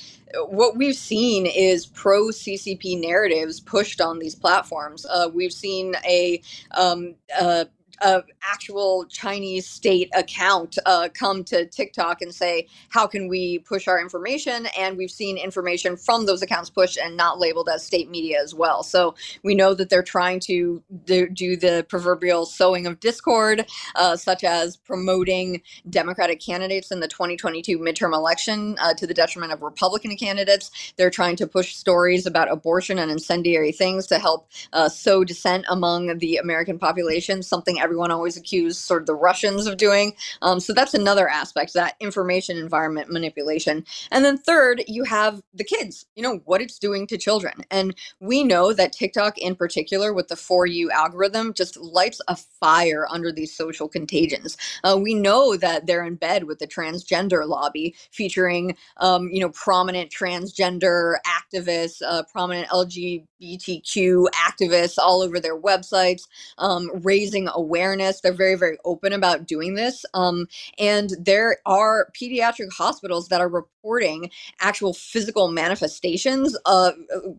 what 0.48 0.76
we've 0.76 0.96
seen 0.96 1.46
is 1.46 1.86
pro 1.86 2.28
CCP 2.28 3.00
narratives 3.00 3.60
pushed 3.60 4.00
on 4.00 4.18
these 4.18 4.34
platforms. 4.34 5.06
Uh, 5.06 5.30
we've 5.32 5.52
seen 5.52 5.94
a 6.06 6.40
um, 6.72 7.14
uh, 7.38 7.66
a 8.00 8.22
actual 8.42 9.06
Chinese 9.06 9.66
state 9.68 10.10
account 10.14 10.78
uh, 10.86 11.08
come 11.14 11.44
to 11.44 11.66
TikTok 11.66 12.22
and 12.22 12.34
say, 12.34 12.66
"How 12.90 13.06
can 13.06 13.28
we 13.28 13.58
push 13.60 13.88
our 13.88 14.00
information?" 14.00 14.66
And 14.78 14.96
we've 14.96 15.10
seen 15.10 15.36
information 15.38 15.96
from 15.96 16.26
those 16.26 16.42
accounts 16.42 16.70
pushed 16.70 16.98
and 16.98 17.16
not 17.16 17.38
labeled 17.38 17.68
as 17.68 17.84
state 17.84 18.10
media 18.10 18.40
as 18.42 18.54
well. 18.54 18.82
So 18.82 19.14
we 19.42 19.54
know 19.54 19.74
that 19.74 19.90
they're 19.90 20.02
trying 20.02 20.40
to 20.40 20.82
do, 21.04 21.56
the 21.56 21.86
proverbial 21.88 22.46
sowing 22.46 22.86
of 22.86 23.00
discord, 23.00 23.66
uh, 23.94 24.16
such 24.16 24.44
as 24.44 24.76
promoting 24.76 25.62
Democratic 25.88 26.40
candidates 26.40 26.90
in 26.90 27.00
the 27.00 27.08
2022 27.08 27.78
midterm 27.78 28.14
election 28.14 28.76
uh, 28.80 28.94
to 28.94 29.06
the 29.06 29.14
detriment 29.14 29.52
of 29.52 29.62
Republican 29.62 30.16
candidates. 30.16 30.70
They're 30.96 31.10
trying 31.10 31.36
to 31.36 31.46
push 31.46 31.74
stories 31.74 32.26
about 32.26 32.50
abortion 32.50 32.98
and 32.98 33.10
incendiary 33.10 33.72
things 33.72 34.06
to 34.08 34.18
help 34.18 34.48
uh, 34.72 34.88
sow 34.88 35.24
dissent 35.24 35.64
among 35.68 36.18
the 36.18 36.36
American 36.36 36.78
population. 36.78 37.42
Something 37.42 37.78
everyone 37.84 38.10
always 38.10 38.36
accused 38.36 38.78
sort 38.78 39.02
of 39.02 39.06
the 39.06 39.14
Russians 39.14 39.66
of 39.66 39.76
doing. 39.76 40.14
Um, 40.42 40.58
so 40.58 40.72
that's 40.72 40.94
another 40.94 41.28
aspect, 41.28 41.74
that 41.74 41.96
information 42.00 42.56
environment 42.56 43.10
manipulation. 43.10 43.84
And 44.10 44.24
then 44.24 44.38
third, 44.38 44.82
you 44.88 45.04
have 45.04 45.42
the 45.52 45.64
kids, 45.64 46.06
you 46.16 46.22
know, 46.22 46.40
what 46.46 46.62
it's 46.62 46.78
doing 46.78 47.06
to 47.08 47.18
children. 47.18 47.64
And 47.70 47.94
we 48.20 48.42
know 48.42 48.72
that 48.72 48.92
TikTok 48.92 49.38
in 49.38 49.54
particular 49.54 50.12
with 50.14 50.28
the 50.28 50.36
For 50.36 50.66
You 50.66 50.90
algorithm 50.90 51.52
just 51.52 51.76
lights 51.76 52.20
a 52.26 52.36
fire 52.36 53.06
under 53.10 53.30
these 53.30 53.54
social 53.54 53.88
contagions. 53.88 54.56
Uh, 54.82 54.98
we 55.00 55.14
know 55.14 55.56
that 55.56 55.86
they're 55.86 56.04
in 56.04 56.14
bed 56.16 56.44
with 56.44 56.58
the 56.58 56.66
transgender 56.66 57.46
lobby 57.46 57.94
featuring, 58.10 58.76
um, 58.98 59.28
you 59.30 59.40
know, 59.40 59.50
prominent 59.50 60.10
transgender 60.10 61.16
activists, 61.26 62.00
uh, 62.06 62.22
prominent 62.32 62.68
LGBTQ 62.68 64.26
activists 64.34 64.98
all 64.98 65.20
over 65.20 65.38
their 65.38 65.60
websites, 65.60 66.22
um, 66.58 66.90
raising 67.02 67.48
awareness 67.48 67.73
awareness. 67.74 68.20
They're 68.20 68.32
very, 68.32 68.54
very 68.54 68.78
open 68.84 69.12
about 69.12 69.46
doing 69.46 69.74
this. 69.74 70.04
Um, 70.14 70.46
and 70.78 71.10
there 71.18 71.56
are 71.66 72.08
pediatric 72.14 72.72
hospitals 72.72 73.28
that 73.28 73.40
are 73.40 73.48
reporting 73.48 74.30
actual 74.60 74.94
physical 74.94 75.50
manifestations 75.50 76.56
uh, 76.66 76.92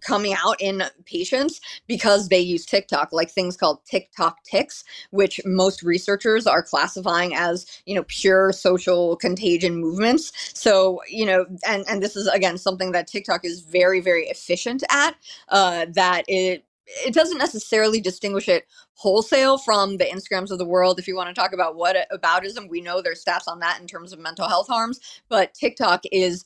coming 0.06 0.34
out 0.34 0.60
in 0.60 0.84
patients 1.06 1.62
because 1.88 2.28
they 2.28 2.40
use 2.40 2.66
TikTok, 2.66 3.14
like 3.14 3.32
things 3.32 3.56
called 3.56 3.80
TikTok 3.86 4.44
ticks, 4.44 4.84
which 5.12 5.40
most 5.46 5.82
researchers 5.84 6.46
are 6.46 6.62
classifying 6.62 7.34
as, 7.34 7.66
you 7.86 7.96
know, 7.96 8.04
pure 8.08 8.52
social 8.52 9.16
contagion 9.16 9.78
movements. 9.78 10.34
So, 10.54 11.00
you 11.10 11.26
know, 11.26 11.46
and, 11.66 11.86
and 11.90 12.04
this 12.04 12.18
is, 12.18 12.28
again, 12.28 12.58
something 12.58 12.92
that 12.92 13.08
TikTok 13.08 13.46
is 13.46 13.62
very, 13.62 14.02
very 14.02 14.26
efficient 14.26 14.84
at, 14.92 15.16
uh, 15.48 15.86
that 15.94 16.26
it 16.28 16.66
it 16.88 17.14
doesn't 17.14 17.38
necessarily 17.38 18.00
distinguish 18.00 18.48
it 18.48 18.66
wholesale 18.94 19.58
from 19.58 19.98
the 19.98 20.06
Instagrams 20.06 20.52
of 20.52 20.58
the 20.58 20.66
world. 20.66 21.00
If 21.00 21.08
you 21.08 21.16
want 21.16 21.30
to 21.30 21.40
talk 21.40 21.54
about 21.54 21.76
what 21.76 22.08
aboutism, 22.12 22.70
we 22.70 22.82
know 22.82 23.02
there's 23.02 23.24
stats 23.24 23.48
on 23.48 23.60
that 23.60 23.80
in 23.82 23.88
terms 23.88 24.14
of 24.14 24.20
mental 24.20 24.48
health 24.48 24.68
harms, 24.68 25.00
but 25.30 25.54
TikTok 25.54 26.02
is 26.12 26.46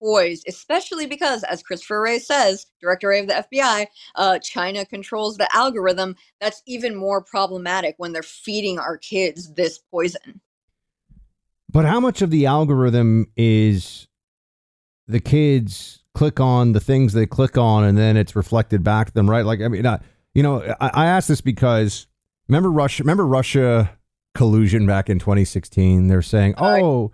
poised, 0.00 0.46
especially 0.48 1.06
because, 1.06 1.44
as 1.44 1.62
Christopher 1.62 2.00
Wray 2.00 2.18
says, 2.18 2.66
Director 2.80 3.08
Wray 3.08 3.20
of 3.20 3.26
the 3.26 3.46
FBI, 3.52 3.86
uh, 4.14 4.38
China 4.38 4.86
controls 4.86 5.36
the 5.36 5.48
algorithm. 5.54 6.16
That's 6.40 6.62
even 6.66 6.94
more 6.94 7.22
problematic 7.22 7.94
when 7.98 8.12
they're 8.12 8.22
feeding 8.22 8.78
our 8.78 8.96
kids 8.96 9.52
this 9.54 9.78
poison. 9.78 10.40
But 11.70 11.84
how 11.84 12.00
much 12.00 12.22
of 12.22 12.30
the 12.30 12.46
algorithm 12.46 13.26
is 13.36 14.08
the 15.06 15.20
kids 15.20 15.99
click 16.20 16.38
on 16.38 16.72
the 16.72 16.80
things 16.80 17.14
they 17.14 17.24
click 17.24 17.56
on, 17.56 17.82
and 17.82 17.96
then 17.96 18.14
it's 18.18 18.36
reflected 18.36 18.84
back 18.84 19.06
to 19.06 19.14
them, 19.14 19.30
right? 19.30 19.46
Like, 19.46 19.62
I 19.62 19.68
mean, 19.68 19.86
I, 19.86 20.00
you 20.34 20.42
know, 20.42 20.62
I, 20.78 20.90
I 20.92 21.06
asked 21.06 21.28
this 21.28 21.40
because 21.40 22.06
remember 22.46 22.70
Russia, 22.70 23.02
remember 23.02 23.26
Russia 23.26 23.96
collusion 24.34 24.86
back 24.86 25.08
in 25.08 25.18
2016? 25.18 26.08
They're 26.08 26.20
saying, 26.20 26.56
oh, 26.58 27.10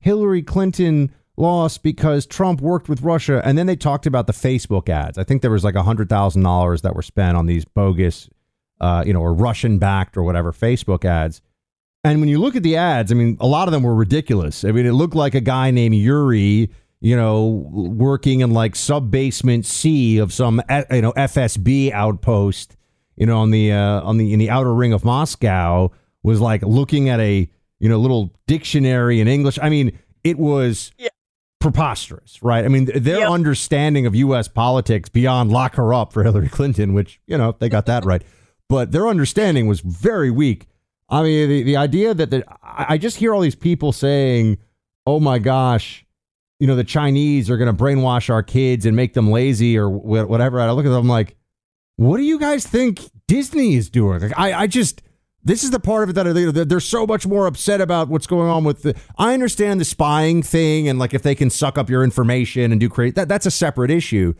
Hillary 0.00 0.42
Clinton 0.42 1.10
lost 1.38 1.82
because 1.82 2.26
Trump 2.26 2.60
worked 2.60 2.86
with 2.86 3.00
Russia, 3.00 3.40
and 3.46 3.56
then 3.56 3.66
they 3.66 3.76
talked 3.76 4.04
about 4.04 4.26
the 4.26 4.34
Facebook 4.34 4.90
ads. 4.90 5.16
I 5.16 5.24
think 5.24 5.40
there 5.40 5.50
was 5.50 5.64
like 5.64 5.74
a 5.74 5.82
hundred 5.82 6.10
thousand 6.10 6.42
dollars 6.42 6.82
that 6.82 6.94
were 6.94 7.00
spent 7.00 7.38
on 7.38 7.46
these 7.46 7.64
bogus, 7.64 8.28
uh, 8.78 9.02
you 9.06 9.14
know, 9.14 9.22
or 9.22 9.32
Russian 9.32 9.78
backed 9.78 10.18
or 10.18 10.22
whatever 10.22 10.52
Facebook 10.52 11.06
ads. 11.06 11.40
And 12.04 12.20
when 12.20 12.28
you 12.28 12.38
look 12.38 12.56
at 12.56 12.62
the 12.62 12.76
ads, 12.76 13.10
I 13.10 13.14
mean, 13.14 13.38
a 13.40 13.46
lot 13.46 13.68
of 13.68 13.72
them 13.72 13.84
were 13.84 13.94
ridiculous. 13.94 14.66
I 14.66 14.72
mean, 14.72 14.84
it 14.84 14.92
looked 14.92 15.14
like 15.14 15.34
a 15.34 15.40
guy 15.40 15.70
named 15.70 15.94
Yuri, 15.94 16.68
you 17.00 17.16
know, 17.16 17.46
working 17.72 18.40
in 18.40 18.50
like 18.52 18.76
sub 18.76 19.10
basement 19.10 19.64
C 19.66 20.18
of 20.18 20.32
some, 20.32 20.60
eh, 20.68 20.84
you 20.90 21.02
know, 21.02 21.12
FSB 21.12 21.92
outpost, 21.92 22.76
you 23.16 23.26
know, 23.26 23.38
on 23.38 23.50
the 23.50 23.72
uh, 23.72 24.00
on 24.02 24.18
the 24.18 24.32
in 24.32 24.38
the 24.38 24.50
outer 24.50 24.74
ring 24.74 24.92
of 24.92 25.04
Moscow, 25.04 25.90
was 26.22 26.40
like 26.40 26.62
looking 26.62 27.08
at 27.08 27.20
a 27.20 27.48
you 27.78 27.88
know 27.88 27.98
little 27.98 28.34
dictionary 28.46 29.20
in 29.20 29.28
English. 29.28 29.58
I 29.62 29.70
mean, 29.70 29.98
it 30.24 30.38
was 30.38 30.92
Yeah. 30.98 31.08
preposterous, 31.60 32.42
right? 32.42 32.64
I 32.64 32.68
mean, 32.68 32.86
their 32.94 33.20
Yep. 33.20 33.30
understanding 33.30 34.06
of 34.06 34.14
U.S. 34.14 34.48
politics 34.48 35.08
beyond 35.08 35.50
lock 35.50 35.74
her 35.76 35.92
up 35.94 36.12
for 36.12 36.22
Hillary 36.24 36.48
Clinton, 36.48 36.92
which 36.94 37.20
you 37.26 37.36
know 37.38 37.54
they 37.58 37.68
got 37.68 37.86
that 37.86 38.04
right, 38.04 38.22
but 38.68 38.92
their 38.92 39.06
understanding 39.08 39.66
was 39.66 39.80
very 39.80 40.30
weak. 40.30 40.66
I 41.08 41.22
mean, 41.22 41.48
the, 41.48 41.62
the 41.62 41.76
idea 41.76 42.14
that 42.14 42.30
the, 42.30 42.44
I 42.62 42.86
I 42.94 42.98
just 42.98 43.16
hear 43.16 43.34
all 43.34 43.40
these 43.40 43.54
people 43.54 43.92
saying, 43.92 44.58
"Oh 45.06 45.18
my 45.20 45.38
gosh, 45.38 46.04
you 46.60 46.66
know, 46.68 46.76
the 46.76 46.84
Chinese 46.84 47.50
are 47.50 47.56
going 47.56 47.74
to 47.74 47.82
brainwash 47.82 48.30
our 48.30 48.42
kids 48.44 48.86
and 48.86 48.94
make 48.94 49.14
them 49.14 49.30
lazy 49.30 49.76
or 49.76 49.88
wh- 49.90 50.28
whatever." 50.30 50.60
I 50.60 50.70
look 50.70 50.86
at 50.86 50.90
them 50.90 50.98
I'm 51.00 51.08
like, 51.08 51.36
"What 51.96 52.18
do 52.18 52.22
you 52.22 52.38
guys 52.38 52.64
think 52.66 53.00
Disney 53.26 53.74
is 53.74 53.90
doing?" 53.90 54.20
Like, 54.20 54.38
I, 54.38 54.52
I 54.52 54.66
just 54.68 55.02
this 55.42 55.64
is 55.64 55.70
the 55.70 55.80
part 55.80 56.02
of 56.04 56.10
it 56.10 56.12
that 56.12 56.26
I- 56.28 56.32
they're, 56.32 56.64
they're 56.66 56.80
so 56.80 57.06
much 57.06 57.26
more 57.26 57.46
upset 57.46 57.80
about 57.80 58.08
what's 58.08 58.26
going 58.26 58.48
on 58.48 58.62
with 58.62 58.82
the. 58.82 58.94
I 59.18 59.34
understand 59.34 59.80
the 59.80 59.84
spying 59.86 60.42
thing 60.42 60.86
and 60.86 60.98
like 60.98 61.14
if 61.14 61.22
they 61.22 61.34
can 61.34 61.50
suck 61.50 61.78
up 61.78 61.88
your 61.90 62.04
information 62.04 62.70
and 62.72 62.80
do 62.80 62.88
create 62.88 63.14
that 63.16 63.26
that's 63.28 63.46
a 63.46 63.50
separate 63.50 63.90
issue. 63.90 64.34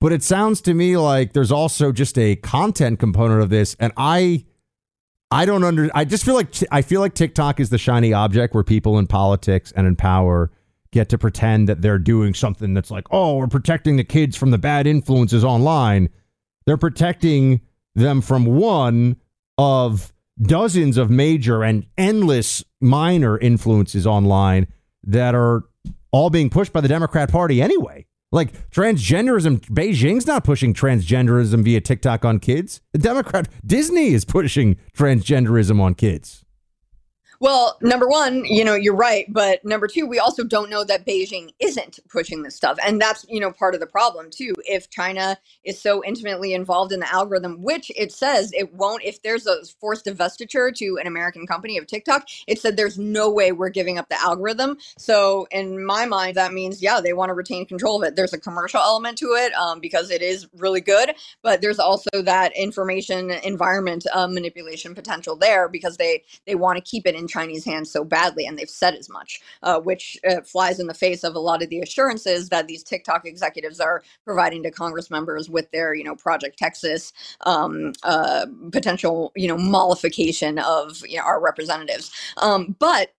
But 0.00 0.12
it 0.12 0.22
sounds 0.22 0.60
to 0.62 0.74
me 0.74 0.96
like 0.96 1.32
there's 1.34 1.52
also 1.52 1.92
just 1.92 2.18
a 2.18 2.36
content 2.36 2.98
component 2.98 3.42
of 3.42 3.50
this, 3.50 3.76
and 3.78 3.92
I. 3.96 4.44
I 5.28 5.44
don't 5.44 5.64
under. 5.64 5.90
I 5.92 6.04
just 6.04 6.24
feel 6.24 6.36
like 6.36 6.54
I 6.70 6.82
feel 6.82 7.00
like 7.00 7.12
TikTok 7.14 7.58
is 7.58 7.68
the 7.68 7.78
shiny 7.78 8.12
object 8.12 8.54
where 8.54 8.62
people 8.62 8.96
in 8.96 9.08
politics 9.08 9.72
and 9.74 9.84
in 9.84 9.96
power 9.96 10.52
get 10.96 11.10
to 11.10 11.18
pretend 11.18 11.68
that 11.68 11.82
they're 11.82 11.98
doing 11.98 12.32
something 12.32 12.72
that's 12.72 12.90
like, 12.90 13.06
oh, 13.10 13.36
we're 13.36 13.46
protecting 13.46 13.96
the 13.96 14.04
kids 14.04 14.34
from 14.34 14.50
the 14.50 14.56
bad 14.56 14.86
influences 14.86 15.44
online. 15.44 16.08
They're 16.64 16.78
protecting 16.78 17.60
them 17.94 18.22
from 18.22 18.46
one 18.46 19.16
of 19.58 20.14
dozens 20.40 20.96
of 20.96 21.10
major 21.10 21.62
and 21.62 21.84
endless 21.98 22.64
minor 22.80 23.36
influences 23.36 24.06
online 24.06 24.68
that 25.04 25.34
are 25.34 25.64
all 26.12 26.30
being 26.30 26.48
pushed 26.48 26.72
by 26.72 26.80
the 26.80 26.88
Democrat 26.88 27.30
Party 27.30 27.60
anyway. 27.60 28.06
Like 28.32 28.70
transgenderism, 28.70 29.60
Beijing's 29.68 30.26
not 30.26 30.44
pushing 30.44 30.72
transgenderism 30.72 31.62
via 31.62 31.82
TikTok 31.82 32.24
on 32.24 32.38
kids. 32.38 32.80
The 32.92 32.98
Democrat 32.98 33.48
Disney 33.66 34.14
is 34.14 34.24
pushing 34.24 34.78
transgenderism 34.96 35.78
on 35.78 35.94
kids. 35.94 36.45
Well, 37.40 37.76
number 37.82 38.08
one, 38.08 38.44
you 38.44 38.64
know, 38.64 38.74
you're 38.74 38.96
right. 38.96 39.26
But 39.28 39.64
number 39.64 39.86
two, 39.86 40.06
we 40.06 40.18
also 40.18 40.44
don't 40.44 40.70
know 40.70 40.84
that 40.84 41.06
Beijing 41.06 41.50
isn't 41.60 42.00
pushing 42.08 42.42
this 42.42 42.56
stuff. 42.56 42.78
And 42.84 43.00
that's, 43.00 43.26
you 43.28 43.40
know, 43.40 43.52
part 43.52 43.74
of 43.74 43.80
the 43.80 43.86
problem 43.86 44.30
too. 44.30 44.54
If 44.66 44.90
China 44.90 45.36
is 45.64 45.80
so 45.80 46.02
intimately 46.04 46.54
involved 46.54 46.92
in 46.92 47.00
the 47.00 47.12
algorithm, 47.12 47.62
which 47.62 47.90
it 47.96 48.12
says 48.12 48.52
it 48.54 48.74
won't, 48.74 49.04
if 49.04 49.22
there's 49.22 49.46
a 49.46 49.64
forced 49.80 50.06
divestiture 50.06 50.74
to 50.76 50.98
an 50.98 51.06
American 51.06 51.46
company 51.46 51.76
of 51.76 51.86
TikTok, 51.86 52.26
it 52.46 52.58
said 52.60 52.76
there's 52.76 52.98
no 52.98 53.30
way 53.30 53.52
we're 53.52 53.68
giving 53.68 53.98
up 53.98 54.08
the 54.08 54.20
algorithm. 54.20 54.78
So 54.96 55.46
in 55.50 55.84
my 55.84 56.06
mind, 56.06 56.36
that 56.36 56.52
means, 56.52 56.82
yeah, 56.82 57.00
they 57.00 57.12
want 57.12 57.28
to 57.28 57.34
retain 57.34 57.66
control 57.66 58.02
of 58.02 58.08
it. 58.08 58.16
There's 58.16 58.32
a 58.32 58.40
commercial 58.40 58.80
element 58.80 59.18
to 59.18 59.26
it 59.26 59.52
um, 59.54 59.80
because 59.80 60.10
it 60.10 60.22
is 60.22 60.48
really 60.56 60.80
good, 60.80 61.14
but 61.42 61.60
there's 61.60 61.78
also 61.78 62.10
that 62.22 62.56
information 62.56 63.30
environment 63.30 64.06
uh, 64.14 64.26
manipulation 64.26 64.94
potential 64.94 65.36
there 65.36 65.68
because 65.68 65.96
they, 65.96 66.22
they 66.46 66.54
want 66.54 66.76
to 66.76 66.82
keep 66.82 67.06
it 67.06 67.14
in 67.14 67.25
Chinese 67.28 67.64
hands 67.64 67.90
so 67.90 68.04
badly, 68.04 68.46
and 68.46 68.58
they've 68.58 68.68
said 68.68 68.94
as 68.94 69.08
much, 69.08 69.40
uh, 69.62 69.80
which 69.80 70.18
uh, 70.28 70.40
flies 70.42 70.80
in 70.80 70.86
the 70.86 70.94
face 70.94 71.24
of 71.24 71.34
a 71.34 71.38
lot 71.40 71.62
of 71.62 71.70
the 71.70 71.80
assurances 71.80 72.48
that 72.48 72.66
these 72.66 72.82
TikTok 72.82 73.26
executives 73.26 73.80
are 73.80 74.02
providing 74.24 74.62
to 74.62 74.70
Congress 74.70 75.10
members 75.10 75.50
with 75.50 75.70
their, 75.70 75.94
you 75.94 76.04
know, 76.04 76.16
Project 76.16 76.58
Texas 76.58 77.12
um, 77.46 77.92
uh, 78.02 78.46
potential, 78.72 79.32
you 79.36 79.48
know, 79.48 79.58
mollification 79.58 80.58
of 80.58 81.02
you 81.06 81.18
know, 81.18 81.24
our 81.24 81.40
representatives. 81.40 82.10
Um, 82.38 82.76
but 82.78 83.12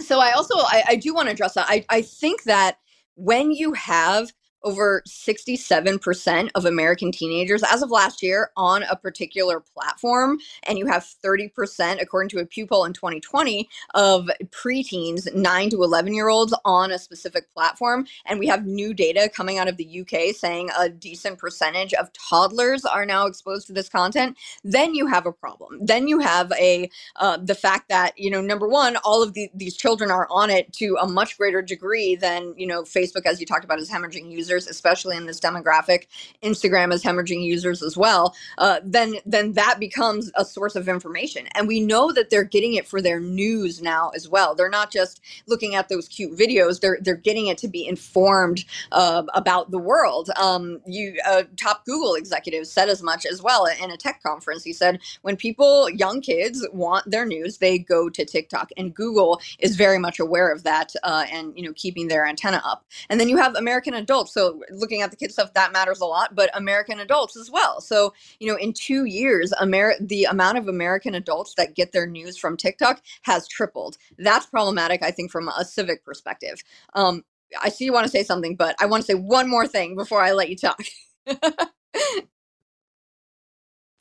so 0.00 0.20
I 0.20 0.32
also 0.32 0.54
I, 0.56 0.84
I 0.88 0.96
do 0.96 1.14
want 1.14 1.28
to 1.28 1.32
address 1.32 1.54
that. 1.54 1.66
I, 1.68 1.84
I 1.90 2.02
think 2.02 2.44
that 2.44 2.78
when 3.14 3.52
you 3.52 3.72
have 3.74 4.32
over 4.64 5.02
67% 5.06 6.50
of 6.54 6.64
American 6.64 7.12
teenagers 7.12 7.62
as 7.62 7.82
of 7.82 7.90
last 7.90 8.22
year 8.22 8.50
on 8.56 8.82
a 8.84 8.96
particular 8.96 9.60
platform, 9.60 10.38
and 10.64 10.78
you 10.78 10.86
have 10.86 11.06
30%, 11.24 12.00
according 12.00 12.28
to 12.30 12.38
a 12.38 12.46
Pew 12.46 12.66
poll 12.66 12.84
in 12.84 12.92
2020, 12.92 13.68
of 13.94 14.28
preteens, 14.50 15.32
9 15.34 15.70
to 15.70 15.82
11 15.82 16.14
year 16.14 16.28
olds 16.28 16.54
on 16.64 16.92
a 16.92 16.98
specific 16.98 17.52
platform. 17.52 18.06
And 18.26 18.38
we 18.38 18.46
have 18.48 18.66
new 18.66 18.94
data 18.94 19.30
coming 19.34 19.58
out 19.58 19.68
of 19.68 19.76
the 19.76 20.00
UK 20.00 20.34
saying 20.34 20.70
a 20.78 20.88
decent 20.88 21.38
percentage 21.38 21.94
of 21.94 22.10
toddlers 22.12 22.84
are 22.84 23.06
now 23.06 23.26
exposed 23.26 23.66
to 23.68 23.72
this 23.72 23.88
content. 23.88 24.36
Then 24.64 24.94
you 24.94 25.06
have 25.06 25.26
a 25.26 25.32
problem. 25.32 25.78
Then 25.82 26.08
you 26.08 26.18
have 26.20 26.52
a 26.52 26.90
uh, 27.16 27.36
the 27.36 27.54
fact 27.54 27.88
that 27.88 28.18
you 28.18 28.30
know 28.30 28.40
number 28.40 28.68
one, 28.68 28.96
all 28.98 29.22
of 29.22 29.34
the, 29.34 29.50
these 29.54 29.76
children 29.76 30.10
are 30.10 30.26
on 30.30 30.50
it 30.50 30.72
to 30.74 30.96
a 31.00 31.08
much 31.08 31.36
greater 31.38 31.62
degree 31.62 32.16
than 32.16 32.54
you 32.56 32.66
know 32.66 32.82
Facebook, 32.82 33.26
as 33.26 33.40
you 33.40 33.46
talked 33.46 33.64
about, 33.64 33.78
is 33.78 33.90
hemorrhaging 33.90 34.30
users, 34.30 34.51
especially 34.56 35.16
in 35.16 35.26
this 35.26 35.40
demographic. 35.40 36.06
Instagram 36.42 36.92
is 36.92 37.02
hemorrhaging 37.02 37.44
users 37.44 37.82
as 37.82 37.96
well. 37.96 38.34
Uh, 38.58 38.80
then 38.84 39.16
then 39.26 39.52
that 39.52 39.78
becomes 39.80 40.30
a 40.34 40.44
source 40.44 40.76
of 40.76 40.88
information, 40.88 41.46
and 41.54 41.68
we 41.68 41.80
know 41.80 42.12
that 42.12 42.30
they're 42.30 42.44
getting 42.44 42.74
it 42.74 42.86
for 42.86 43.00
their 43.00 43.20
news 43.20 43.82
now 43.82 44.10
as 44.14 44.28
well. 44.28 44.54
They're 44.54 44.68
not 44.70 44.90
just 44.90 45.20
looking 45.46 45.74
at 45.74 45.88
those 45.88 46.08
cute 46.08 46.36
videos; 46.38 46.80
they're 46.80 46.98
they're 47.00 47.14
getting 47.16 47.46
it 47.46 47.58
to 47.58 47.68
be 47.68 47.86
informed 47.86 48.64
uh, 48.92 49.22
about 49.34 49.70
the 49.70 49.78
world. 49.78 50.30
Um, 50.36 50.80
you 50.86 51.18
uh, 51.26 51.44
top 51.56 51.84
Google 51.84 52.14
executive 52.14 52.66
said 52.66 52.88
as 52.88 53.02
much 53.02 53.26
as 53.26 53.42
well 53.42 53.66
in 53.66 53.90
a 53.90 53.96
tech 53.96 54.22
conference. 54.22 54.64
He 54.64 54.72
said 54.72 55.00
when 55.22 55.36
people, 55.36 55.88
young 55.90 56.20
kids, 56.20 56.66
want 56.72 57.10
their 57.10 57.26
news, 57.26 57.58
they 57.58 57.78
go 57.78 58.08
to 58.08 58.24
TikTok, 58.24 58.70
and 58.76 58.94
Google 58.94 59.40
is 59.58 59.76
very 59.76 59.98
much 59.98 60.18
aware 60.18 60.50
of 60.50 60.64
that, 60.64 60.92
uh, 61.02 61.24
and 61.30 61.52
you 61.56 61.64
know 61.64 61.72
keeping 61.74 62.08
their 62.08 62.26
antenna 62.26 62.62
up. 62.64 62.84
And 63.08 63.20
then 63.20 63.28
you 63.28 63.36
have 63.36 63.54
American 63.54 63.94
adults. 63.94 64.32
So 64.32 64.41
looking 64.70 65.02
at 65.02 65.10
the 65.10 65.16
kid 65.16 65.32
stuff 65.32 65.54
that 65.54 65.72
matters 65.72 66.00
a 66.00 66.06
lot, 66.06 66.34
but 66.34 66.50
American 66.56 67.00
adults 67.00 67.36
as 67.36 67.50
well. 67.50 67.80
So 67.80 68.14
you 68.40 68.48
know 68.48 68.56
in 68.56 68.72
two 68.72 69.04
years, 69.04 69.52
Amer- 69.60 69.96
the 70.00 70.24
amount 70.24 70.58
of 70.58 70.68
American 70.68 71.14
adults 71.14 71.54
that 71.56 71.74
get 71.74 71.92
their 71.92 72.06
news 72.06 72.36
from 72.36 72.56
TikTok 72.56 73.02
has 73.22 73.48
tripled. 73.48 73.96
That's 74.18 74.46
problematic, 74.46 75.02
I 75.02 75.10
think, 75.10 75.30
from 75.30 75.48
a 75.48 75.64
civic 75.64 76.04
perspective. 76.04 76.62
Um, 76.94 77.24
I 77.62 77.68
see 77.68 77.84
you 77.84 77.92
want 77.92 78.04
to 78.04 78.10
say 78.10 78.22
something, 78.22 78.56
but 78.56 78.76
I 78.80 78.86
want 78.86 79.02
to 79.02 79.06
say 79.06 79.14
one 79.14 79.48
more 79.48 79.66
thing 79.66 79.94
before 79.96 80.22
I 80.22 80.32
let 80.32 80.48
you 80.48 80.56
talk. 80.56 80.82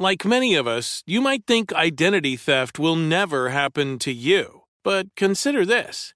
Like 0.02 0.26
many 0.26 0.56
of 0.56 0.66
us, 0.66 1.04
you 1.06 1.22
might 1.22 1.46
think 1.46 1.72
identity 1.74 2.36
theft 2.36 2.80
will 2.80 2.96
never 2.96 3.50
happen 3.50 4.00
to 4.00 4.12
you. 4.12 4.64
But 4.84 5.16
consider 5.16 5.64
this 5.64 6.16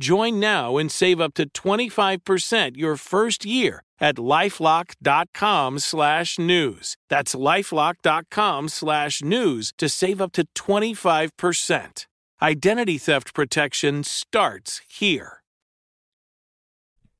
Join 0.00 0.38
now 0.38 0.76
and 0.76 0.90
save 0.90 1.20
up 1.20 1.34
to 1.34 1.48
25% 1.48 2.76
your 2.76 2.96
first 2.96 3.44
year 3.44 3.82
at 3.98 4.16
lifelock.com 4.16 5.78
slash 5.78 6.38
news. 6.38 6.96
That's 7.08 7.34
lifelock.com 7.34 8.68
slash 8.68 9.22
news 9.22 9.72
to 9.78 9.88
save 9.88 10.20
up 10.20 10.32
to 10.32 10.46
25%. 10.54 12.06
Identity 12.42 12.98
theft 12.98 13.32
protection 13.34 14.04
starts 14.04 14.82
here. 14.86 15.42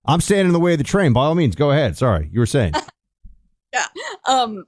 I'm 0.05 0.21
standing 0.21 0.49
in 0.49 0.53
the 0.53 0.61
way 0.61 0.73
of 0.73 0.79
the 0.79 0.85
train. 0.85 1.13
By 1.13 1.23
all 1.23 1.35
means, 1.35 1.57
go 1.57 1.71
ahead. 1.71 1.97
Sorry, 1.97 2.29
you 2.31 2.39
were 2.39 2.47
saying. 2.47 2.75
yeah. 3.73 3.87
Um, 4.27 4.67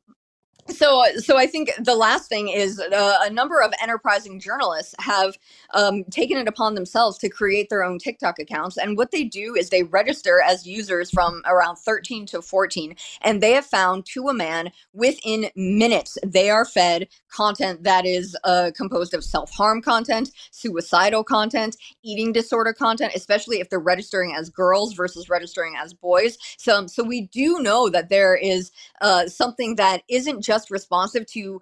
so 0.78 1.04
so 1.18 1.36
i 1.38 1.46
think 1.46 1.72
the 1.80 1.96
last 1.96 2.28
thing 2.28 2.48
is 2.48 2.80
uh, 2.80 3.18
a 3.22 3.30
number 3.30 3.60
of 3.60 3.72
enterprising 3.82 4.40
journalists 4.40 4.94
have 5.00 5.36
um, 5.74 6.04
taken 6.06 6.38
it 6.38 6.48
upon 6.48 6.74
themselves 6.74 7.18
to 7.18 7.28
create 7.28 7.68
their 7.68 7.84
own 7.84 7.98
tiktok 7.98 8.38
accounts. 8.38 8.76
And 8.78 8.96
what 8.96 9.10
they 9.10 9.24
do 9.24 9.54
is 9.56 9.70
they 9.70 9.82
register 9.84 10.42
as 10.46 10.66
users 10.66 11.10
from 11.10 11.42
around 11.46 11.76
13 11.76 12.26
to 12.26 12.42
14 12.42 12.96
and 13.22 13.42
they 13.42 13.52
have 13.52 13.66
found 13.66 14.06
to 14.06 14.28
a 14.28 14.34
man 14.34 14.70
within 14.94 15.50
minutes 15.56 16.18
they 16.24 16.50
are 16.50 16.64
fed 16.64 17.08
content 17.30 17.82
that 17.84 18.06
is 18.06 18.36
uh, 18.44 18.70
composed 18.76 19.14
of 19.14 19.24
self-harm 19.24 19.82
content 19.82 20.30
suicidal 20.50 21.22
content 21.22 21.76
eating 22.02 22.32
disorder 22.32 22.72
content 22.72 23.12
especially 23.14 23.60
if 23.60 23.68
they're 23.70 23.78
registering 23.78 24.34
as 24.34 24.50
girls 24.50 24.94
versus 24.94 25.28
registering 25.28 25.74
as 25.76 25.94
boys. 25.94 26.38
So 26.56 26.86
so 26.86 27.04
we 27.04 27.22
do 27.22 27.60
know 27.60 27.88
that 27.88 28.08
there 28.08 28.36
is 28.36 28.70
uh, 29.00 29.26
something 29.26 29.76
that 29.76 30.02
isn't 30.08 30.42
just 30.42 30.70
responsive 30.70 31.26
to 31.26 31.60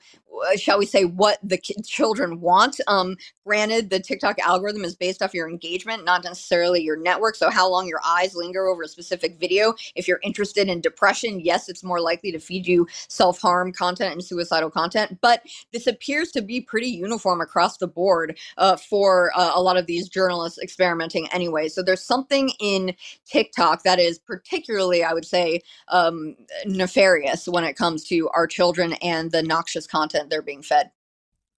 shall 0.56 0.78
we 0.78 0.86
say 0.86 1.04
what 1.04 1.38
the 1.42 1.58
children 1.84 2.40
want 2.40 2.80
um 2.86 3.16
granted 3.44 3.90
the 3.90 4.00
tiktok 4.00 4.38
algorithm 4.40 4.84
is 4.84 4.96
based 4.96 5.22
off 5.22 5.34
your 5.34 5.48
engagement 5.48 6.04
not 6.04 6.24
necessarily 6.24 6.80
your 6.82 6.96
network 6.96 7.34
so 7.34 7.50
how 7.50 7.68
long 7.68 7.86
your 7.86 8.00
eyes 8.04 8.34
linger 8.34 8.66
over 8.66 8.82
a 8.82 8.88
specific 8.88 9.38
video. 9.38 9.74
If 9.94 10.08
you're 10.08 10.20
interested 10.22 10.68
in 10.68 10.80
depression 10.80 11.40
yes 11.40 11.68
it's 11.68 11.84
more 11.84 12.00
likely 12.00 12.32
to 12.32 12.38
feed 12.38 12.66
you 12.66 12.86
self-harm 13.08 13.72
content 13.72 14.12
and 14.12 14.24
suicidal 14.24 14.70
content 14.70 15.18
but 15.20 15.42
this 15.72 15.86
appears 15.86 16.30
to 16.32 16.42
be 16.42 16.60
pretty 16.60 16.88
uniform 16.88 17.40
across 17.40 17.78
the 17.78 17.88
board 17.88 18.38
uh, 18.58 18.76
for 18.76 19.32
uh, 19.36 19.52
a 19.54 19.60
lot 19.60 19.76
of 19.76 19.86
these 19.86 20.08
journalists 20.08 20.58
experimenting 20.58 21.28
anyway. 21.32 21.68
So 21.68 21.82
there's 21.82 22.02
something 22.02 22.50
in 22.60 22.94
tiktok 23.26 23.82
that 23.82 23.98
is 23.98 24.18
particularly 24.18 25.04
i 25.04 25.12
would 25.12 25.24
say 25.24 25.60
um, 25.88 26.36
nefarious 26.66 27.48
when 27.48 27.64
it 27.64 27.76
comes 27.76 28.04
to 28.04 28.28
our 28.30 28.46
children 28.46 28.94
and 28.94 29.30
the 29.32 29.42
noxious 29.42 29.86
content 29.86 30.25
they're 30.30 30.42
being 30.42 30.62
fed. 30.62 30.90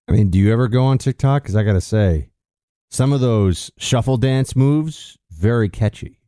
I 0.07 0.11
mean, 0.11 0.29
do 0.29 0.39
you 0.39 0.51
ever 0.51 0.67
go 0.67 0.85
on 0.85 0.97
TikTok? 0.97 1.43
Because 1.43 1.55
I 1.55 1.63
got 1.63 1.73
to 1.73 1.81
say, 1.81 2.29
some 2.89 3.13
of 3.13 3.21
those 3.21 3.71
shuffle 3.77 4.17
dance 4.17 4.55
moves, 4.55 5.17
very 5.31 5.69
catchy. 5.69 6.19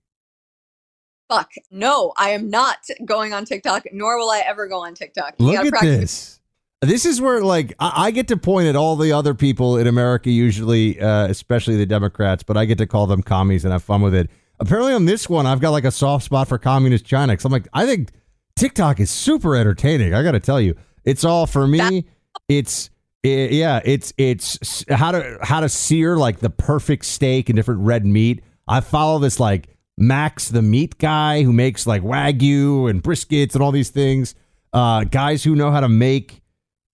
Fuck. 1.30 1.51
No, 1.71 2.13
I 2.17 2.32
am 2.32 2.49
not 2.49 2.77
going 3.06 3.34
on 3.34 3.45
TikTok, 3.45 3.86
nor 3.91 4.17
will 4.17 4.30
I 4.30 4.43
ever 4.45 4.67
go 4.67 4.84
on 4.84 4.93
TikTok. 4.93 5.36
Look 5.39 5.56
at 5.56 5.67
practice- 5.69 5.99
this. 5.99 6.38
This 6.84 7.06
is 7.06 7.21
where, 7.21 7.43
like, 7.43 7.75
I, 7.80 8.08
I, 8.08 8.12
get 8.12 8.27
to 8.30 8.38
point 8.38 8.67
at 8.67 8.75
all 8.75 8.95
the 8.95 9.12
other 9.12 9.36
people 9.36 9.77
in 9.77 9.86
America, 9.86 10.32
usually, 10.32 10.99
uh, 10.99 11.27
especially 11.27 11.75
the 11.75 11.86
Democrats, 11.86 12.41
but 12.41 12.58
I 12.58 12.65
get 12.65 12.80
to 12.80 12.88
call 12.88 13.06
them 13.06 13.21
commies 13.21 13.63
and 13.63 13.71
have 13.71 13.84
fun 13.84 14.01
with 14.01 14.15
it. 14.15 14.32
Apparently, 14.60 14.91
on 14.91 15.06
this 15.06 15.30
one, 15.30 15.45
I've 15.45 15.62
got 15.62 15.69
like 15.69 15.86
a 15.86 15.91
soft 15.91 16.25
spot 16.25 16.47
for 16.47 16.58
communist 16.58 17.06
China. 17.06 17.38
Cause 17.38 17.45
I'm 17.45 17.51
like, 17.51 17.67
I 17.71 17.86
think 17.86 18.10
TikTok 18.56 18.99
is 18.99 19.12
super 19.12 19.56
entertaining. 19.56 20.15
I 20.15 20.23
got 20.23 20.32
to 20.32 20.39
tell 20.39 20.60
you, 20.60 20.75
it's 21.04 21.23
all 21.23 21.45
for 21.45 21.67
me. 21.67 21.77
That- 21.77 22.04
it's 22.51 22.89
it, 23.23 23.51
yeah, 23.51 23.79
it's 23.85 24.13
it's 24.17 24.83
how 24.89 25.11
to 25.11 25.37
how 25.41 25.61
to 25.61 25.69
sear 25.69 26.17
like 26.17 26.39
the 26.39 26.49
perfect 26.49 27.05
steak 27.05 27.49
and 27.49 27.55
different 27.55 27.81
red 27.81 28.05
meat. 28.05 28.43
I 28.67 28.81
follow 28.81 29.19
this 29.19 29.39
like 29.39 29.69
Max 29.97 30.49
the 30.49 30.61
meat 30.61 30.97
guy 30.97 31.43
who 31.43 31.53
makes 31.53 31.87
like 31.87 32.01
wagyu 32.01 32.89
and 32.89 33.01
briskets 33.01 33.53
and 33.53 33.63
all 33.63 33.71
these 33.71 33.89
things. 33.89 34.35
Uh, 34.73 35.03
guys 35.03 35.43
who 35.43 35.55
know 35.55 35.71
how 35.71 35.79
to 35.79 35.89
make 35.89 36.41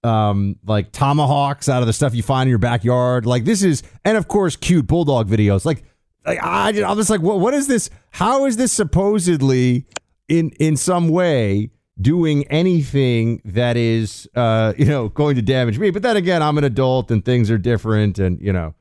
um, 0.02 0.56
like 0.66 0.92
tomahawks 0.92 1.68
out 1.68 1.82
of 1.82 1.86
the 1.86 1.92
stuff 1.92 2.14
you 2.14 2.22
find 2.22 2.48
in 2.48 2.50
your 2.50 2.58
backyard. 2.58 3.24
Like 3.26 3.44
this 3.44 3.62
is, 3.62 3.82
and 4.04 4.16
of 4.16 4.28
course, 4.28 4.56
cute 4.56 4.86
bulldog 4.86 5.28
videos. 5.28 5.64
Like, 5.64 5.84
like 6.24 6.42
I, 6.42 6.82
I 6.82 6.92
was 6.92 7.08
like, 7.10 7.20
what, 7.20 7.40
what 7.40 7.54
is 7.54 7.66
this? 7.66 7.88
How 8.10 8.46
is 8.46 8.56
this 8.56 8.72
supposedly 8.72 9.86
in 10.28 10.50
in 10.58 10.76
some 10.76 11.08
way 11.08 11.70
doing 12.00 12.44
anything 12.48 13.40
that 13.44 13.76
is 13.76 14.28
uh 14.34 14.72
you 14.78 14.84
know 14.84 15.08
going 15.08 15.36
to 15.36 15.42
damage 15.42 15.78
me. 15.78 15.90
But 15.90 16.02
then 16.02 16.16
again 16.16 16.42
i'm 16.42 16.58
an 16.58 16.64
adult 16.64 17.10
and 17.10 17.24
things 17.24 17.50
are 17.50 17.58
different 17.58 18.18
and 18.18 18.40
you 18.40 18.52
know 18.52 18.74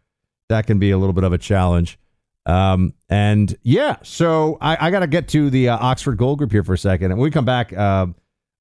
that 0.50 0.68
can 0.68 0.80
be 0.80 0.92
a 0.92 0.98
little 0.98 1.14
bit 1.14 1.24
of 1.24 1.34
a 1.34 1.38
challenge. 1.38 1.98
Um 2.46 2.94
and 3.10 3.56
yeah 3.64 3.98
so 4.04 4.58
i, 4.62 4.88
I 4.88 4.92
got 4.92 5.00
to 5.00 5.08
get 5.08 5.28
to 5.30 5.50
the 5.50 5.70
uh, 5.70 5.78
oxford 5.78 6.18
gold 6.18 6.38
group 6.38 6.52
here 6.52 6.64
for 6.64 6.74
a 6.74 6.78
second. 6.78 7.12
And 7.12 7.20
when 7.20 7.26
we 7.26 7.32
come 7.32 7.46
back 7.46 7.74
uh, 7.74 8.08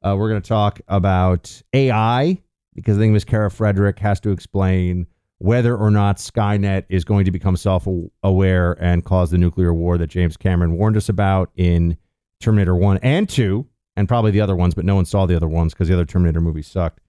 uh 0.02 0.14
we're 0.18 0.30
going 0.30 0.40
to 0.40 0.48
talk 0.48 0.80
about 0.88 1.62
ai 1.72 2.40
because 2.74 2.96
i 2.96 3.00
think 3.00 3.12
miss 3.12 3.24
kara 3.24 3.50
frederick 3.50 3.98
has 3.98 4.20
to 4.20 4.30
explain 4.30 5.06
whether 5.38 5.76
or 5.76 5.90
not 5.90 6.16
skynet 6.16 6.84
is 6.88 7.04
going 7.04 7.24
to 7.24 7.30
become 7.30 7.56
self-aware 7.56 8.72
and 8.80 9.04
cause 9.04 9.30
the 9.30 9.38
nuclear 9.38 9.74
war 9.74 9.98
that 9.98 10.06
james 10.06 10.36
cameron 10.36 10.78
warned 10.78 10.96
us 10.96 11.08
about 11.08 11.50
in 11.56 11.96
terminator 12.40 12.74
1 12.74 12.98
and 13.02 13.28
2 13.28 13.66
and 13.96 14.08
probably 14.08 14.30
the 14.30 14.40
other 14.40 14.56
ones, 14.56 14.74
but 14.74 14.84
no 14.84 14.94
one 14.94 15.04
saw 15.04 15.26
the 15.26 15.36
other 15.36 15.48
ones 15.48 15.72
because 15.72 15.88
the 15.88 15.94
other 15.94 16.04
Terminator 16.04 16.40
movies 16.40 16.66
sucked. 16.66 17.00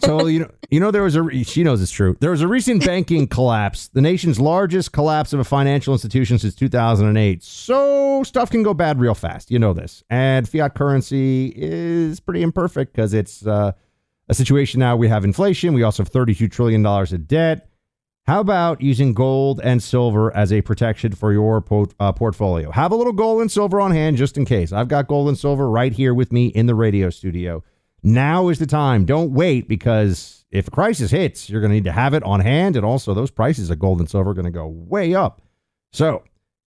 So 0.00 0.26
you 0.26 0.40
know, 0.40 0.50
you 0.70 0.80
know, 0.80 0.90
there 0.90 1.02
was 1.02 1.16
a 1.16 1.44
she 1.44 1.62
knows 1.62 1.82
it's 1.82 1.92
true. 1.92 2.16
There 2.20 2.30
was 2.30 2.40
a 2.40 2.48
recent 2.48 2.84
banking 2.84 3.26
collapse, 3.26 3.88
the 3.88 4.00
nation's 4.00 4.40
largest 4.40 4.92
collapse 4.92 5.32
of 5.32 5.40
a 5.40 5.44
financial 5.44 5.92
institution 5.92 6.38
since 6.38 6.54
2008. 6.54 7.42
So 7.42 8.22
stuff 8.22 8.50
can 8.50 8.62
go 8.62 8.74
bad 8.74 8.98
real 8.98 9.14
fast. 9.14 9.50
You 9.50 9.58
know 9.58 9.72
this, 9.72 10.02
and 10.10 10.48
fiat 10.48 10.74
currency 10.74 11.52
is 11.54 12.20
pretty 12.20 12.42
imperfect 12.42 12.92
because 12.92 13.14
it's 13.14 13.46
uh, 13.46 13.72
a 14.28 14.34
situation 14.34 14.80
now. 14.80 14.96
We 14.96 15.08
have 15.08 15.24
inflation. 15.24 15.74
We 15.74 15.82
also 15.82 16.02
have 16.02 16.10
32 16.10 16.48
trillion 16.48 16.82
dollars 16.82 17.12
of 17.12 17.26
debt. 17.28 17.68
How 18.26 18.40
about 18.40 18.80
using 18.80 19.12
gold 19.12 19.60
and 19.62 19.82
silver 19.82 20.34
as 20.34 20.50
a 20.50 20.62
protection 20.62 21.12
for 21.12 21.30
your 21.30 21.62
uh, 22.00 22.12
portfolio? 22.12 22.70
Have 22.70 22.90
a 22.90 22.96
little 22.96 23.12
gold 23.12 23.42
and 23.42 23.52
silver 23.52 23.82
on 23.82 23.90
hand 23.90 24.16
just 24.16 24.38
in 24.38 24.46
case. 24.46 24.72
I've 24.72 24.88
got 24.88 25.08
gold 25.08 25.28
and 25.28 25.38
silver 25.38 25.68
right 25.68 25.92
here 25.92 26.14
with 26.14 26.32
me 26.32 26.46
in 26.46 26.64
the 26.64 26.74
radio 26.74 27.10
studio. 27.10 27.62
Now 28.02 28.48
is 28.48 28.58
the 28.58 28.66
time. 28.66 29.04
Don't 29.04 29.32
wait 29.32 29.68
because 29.68 30.46
if 30.50 30.68
a 30.68 30.70
crisis 30.70 31.10
hits, 31.10 31.50
you're 31.50 31.60
going 31.60 31.70
to 31.70 31.74
need 31.74 31.84
to 31.84 31.92
have 31.92 32.14
it 32.14 32.22
on 32.22 32.40
hand. 32.40 32.76
And 32.76 32.84
also, 32.86 33.12
those 33.12 33.30
prices 33.30 33.68
of 33.68 33.78
gold 33.78 34.00
and 34.00 34.08
silver 34.08 34.30
are 34.30 34.34
going 34.34 34.46
to 34.46 34.50
go 34.50 34.68
way 34.68 35.14
up. 35.14 35.42
So, 35.92 36.24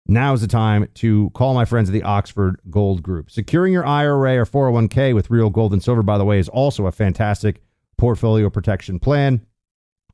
now 0.05 0.33
is 0.33 0.41
the 0.41 0.47
time 0.47 0.89
to 0.95 1.29
call 1.29 1.53
my 1.53 1.63
friends 1.63 1.87
at 1.87 1.93
the 1.93 2.03
Oxford 2.03 2.59
Gold 2.69 3.01
Group. 3.01 3.31
Securing 3.31 3.71
your 3.71 3.85
IRA 3.85 4.37
or 4.37 4.45
401k 4.45 5.15
with 5.15 5.29
real 5.29 5.49
gold 5.49 5.71
and 5.71 5.81
silver, 5.81 6.03
by 6.03 6.17
the 6.17 6.25
way, 6.25 6.39
is 6.39 6.49
also 6.49 6.87
a 6.87 6.91
fantastic 6.91 7.61
portfolio 7.97 8.49
protection 8.49 8.99
plan. 8.99 9.45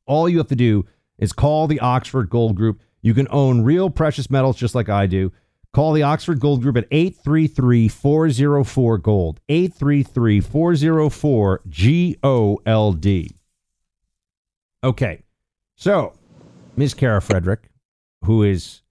All 0.06 0.30
you 0.30 0.38
have 0.38 0.48
to 0.48 0.56
do 0.56 0.86
is 1.18 1.34
call 1.34 1.68
the 1.68 1.80
Oxford 1.80 2.30
Gold 2.30 2.56
Group. 2.56 2.82
You 3.02 3.14
can 3.14 3.28
own 3.32 3.62
real 3.62 3.90
precious 3.90 4.30
metals 4.30 4.58
just 4.58 4.76
like 4.76 4.90
I 4.90 5.08
do. 5.08 5.32
Call 5.74 5.94
the 5.94 6.04
Oxford 6.04 6.40
Gold 6.40 6.62
Group 6.62 6.78
at 6.78 6.88
833 6.92 7.88
404 7.88 8.98
Gold. 9.00 9.40
833 9.50 10.40
404 10.40 11.62
G 11.68 12.18
O 12.24 12.60
L 12.66 12.94
D. 12.94 13.36
Okay. 14.84 15.24
So, 15.76 16.14
Ms. 16.76 16.94
Kara 16.94 17.22
Frederick, 17.22 17.70
who 18.24 18.44
is 18.44 18.84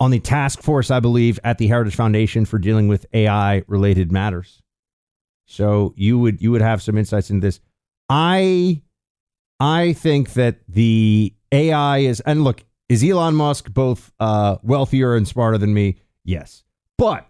on 0.00 0.10
the 0.10 0.18
task 0.18 0.62
force, 0.62 0.90
I 0.90 0.98
believe, 0.98 1.38
at 1.44 1.58
the 1.58 1.66
Heritage 1.66 1.94
Foundation 1.94 2.46
for 2.46 2.58
dealing 2.58 2.88
with 2.88 3.04
AI 3.12 3.62
related 3.66 4.10
matters. 4.10 4.62
So 5.44 5.92
you 5.96 6.18
would 6.18 6.40
you 6.40 6.52
would 6.52 6.62
have 6.62 6.80
some 6.80 6.96
insights 6.96 7.28
into 7.28 7.46
this. 7.46 7.60
I 8.08 8.82
I 9.58 9.92
think 9.94 10.34
that 10.34 10.60
the 10.68 11.34
AI 11.52 11.98
is, 11.98 12.20
and 12.20 12.44
look, 12.44 12.64
is 12.88 13.04
Elon 13.04 13.34
Musk 13.34 13.72
both 13.72 14.12
uh, 14.20 14.56
wealthier 14.62 15.14
and 15.14 15.26
smarter 15.26 15.58
than 15.58 15.72
me? 15.72 15.96
Yes. 16.24 16.64
But 16.98 17.26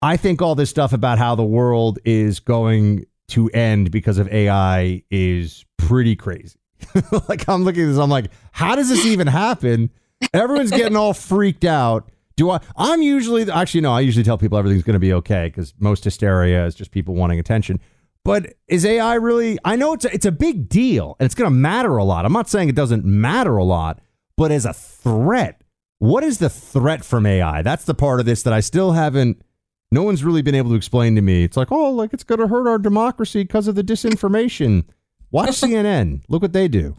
I 0.00 0.16
think 0.16 0.42
all 0.42 0.54
this 0.54 0.70
stuff 0.70 0.92
about 0.92 1.18
how 1.18 1.34
the 1.34 1.44
world 1.44 1.98
is 2.04 2.40
going 2.40 3.06
to 3.28 3.48
end 3.50 3.90
because 3.90 4.18
of 4.18 4.28
AI 4.32 5.02
is 5.10 5.64
pretty 5.78 6.16
crazy. 6.16 6.58
like, 7.28 7.48
I'm 7.48 7.64
looking 7.64 7.84
at 7.84 7.86
this, 7.86 7.98
I'm 7.98 8.10
like, 8.10 8.30
how 8.50 8.74
does 8.74 8.88
this 8.88 9.06
even 9.06 9.28
happen? 9.28 9.90
Everyone's 10.34 10.70
getting 10.70 10.96
all 10.96 11.14
freaked 11.14 11.64
out. 11.64 12.10
Do 12.36 12.50
I? 12.50 12.60
I'm 12.76 13.02
usually, 13.02 13.50
actually, 13.50 13.82
no, 13.82 13.92
I 13.92 14.00
usually 14.00 14.24
tell 14.24 14.38
people 14.38 14.58
everything's 14.58 14.82
going 14.82 14.94
to 14.94 15.00
be 15.00 15.12
okay 15.14 15.46
because 15.46 15.74
most 15.78 16.02
hysteria 16.02 16.64
is 16.66 16.74
just 16.74 16.90
people 16.90 17.14
wanting 17.14 17.38
attention. 17.38 17.78
But 18.24 18.54
is 18.68 18.84
AI 18.84 19.14
really? 19.14 19.58
I 19.64 19.76
know 19.76 19.94
it's 19.94 20.04
a, 20.04 20.14
it's 20.14 20.26
a 20.26 20.32
big 20.32 20.68
deal 20.68 21.16
and 21.18 21.26
it's 21.26 21.34
going 21.34 21.50
to 21.50 21.54
matter 21.54 21.96
a 21.96 22.04
lot. 22.04 22.24
I'm 22.24 22.32
not 22.32 22.48
saying 22.48 22.68
it 22.68 22.76
doesn't 22.76 23.04
matter 23.04 23.56
a 23.56 23.64
lot, 23.64 24.00
but 24.36 24.52
as 24.52 24.64
a 24.64 24.72
threat, 24.72 25.62
what 25.98 26.22
is 26.22 26.38
the 26.38 26.48
threat 26.48 27.04
from 27.04 27.26
AI? 27.26 27.62
That's 27.62 27.84
the 27.84 27.94
part 27.94 28.20
of 28.20 28.26
this 28.26 28.42
that 28.44 28.52
I 28.52 28.60
still 28.60 28.92
haven't. 28.92 29.42
No 29.90 30.02
one's 30.02 30.24
really 30.24 30.42
been 30.42 30.54
able 30.54 30.70
to 30.70 30.76
explain 30.76 31.16
to 31.16 31.22
me. 31.22 31.44
It's 31.44 31.56
like, 31.56 31.70
oh, 31.70 31.90
like 31.90 32.12
it's 32.12 32.24
going 32.24 32.40
to 32.40 32.48
hurt 32.48 32.68
our 32.68 32.78
democracy 32.78 33.42
because 33.42 33.68
of 33.68 33.74
the 33.74 33.84
disinformation. 33.84 34.84
Watch 35.30 35.50
CNN. 35.50 36.22
Look 36.28 36.42
what 36.42 36.52
they 36.52 36.68
do. 36.68 36.96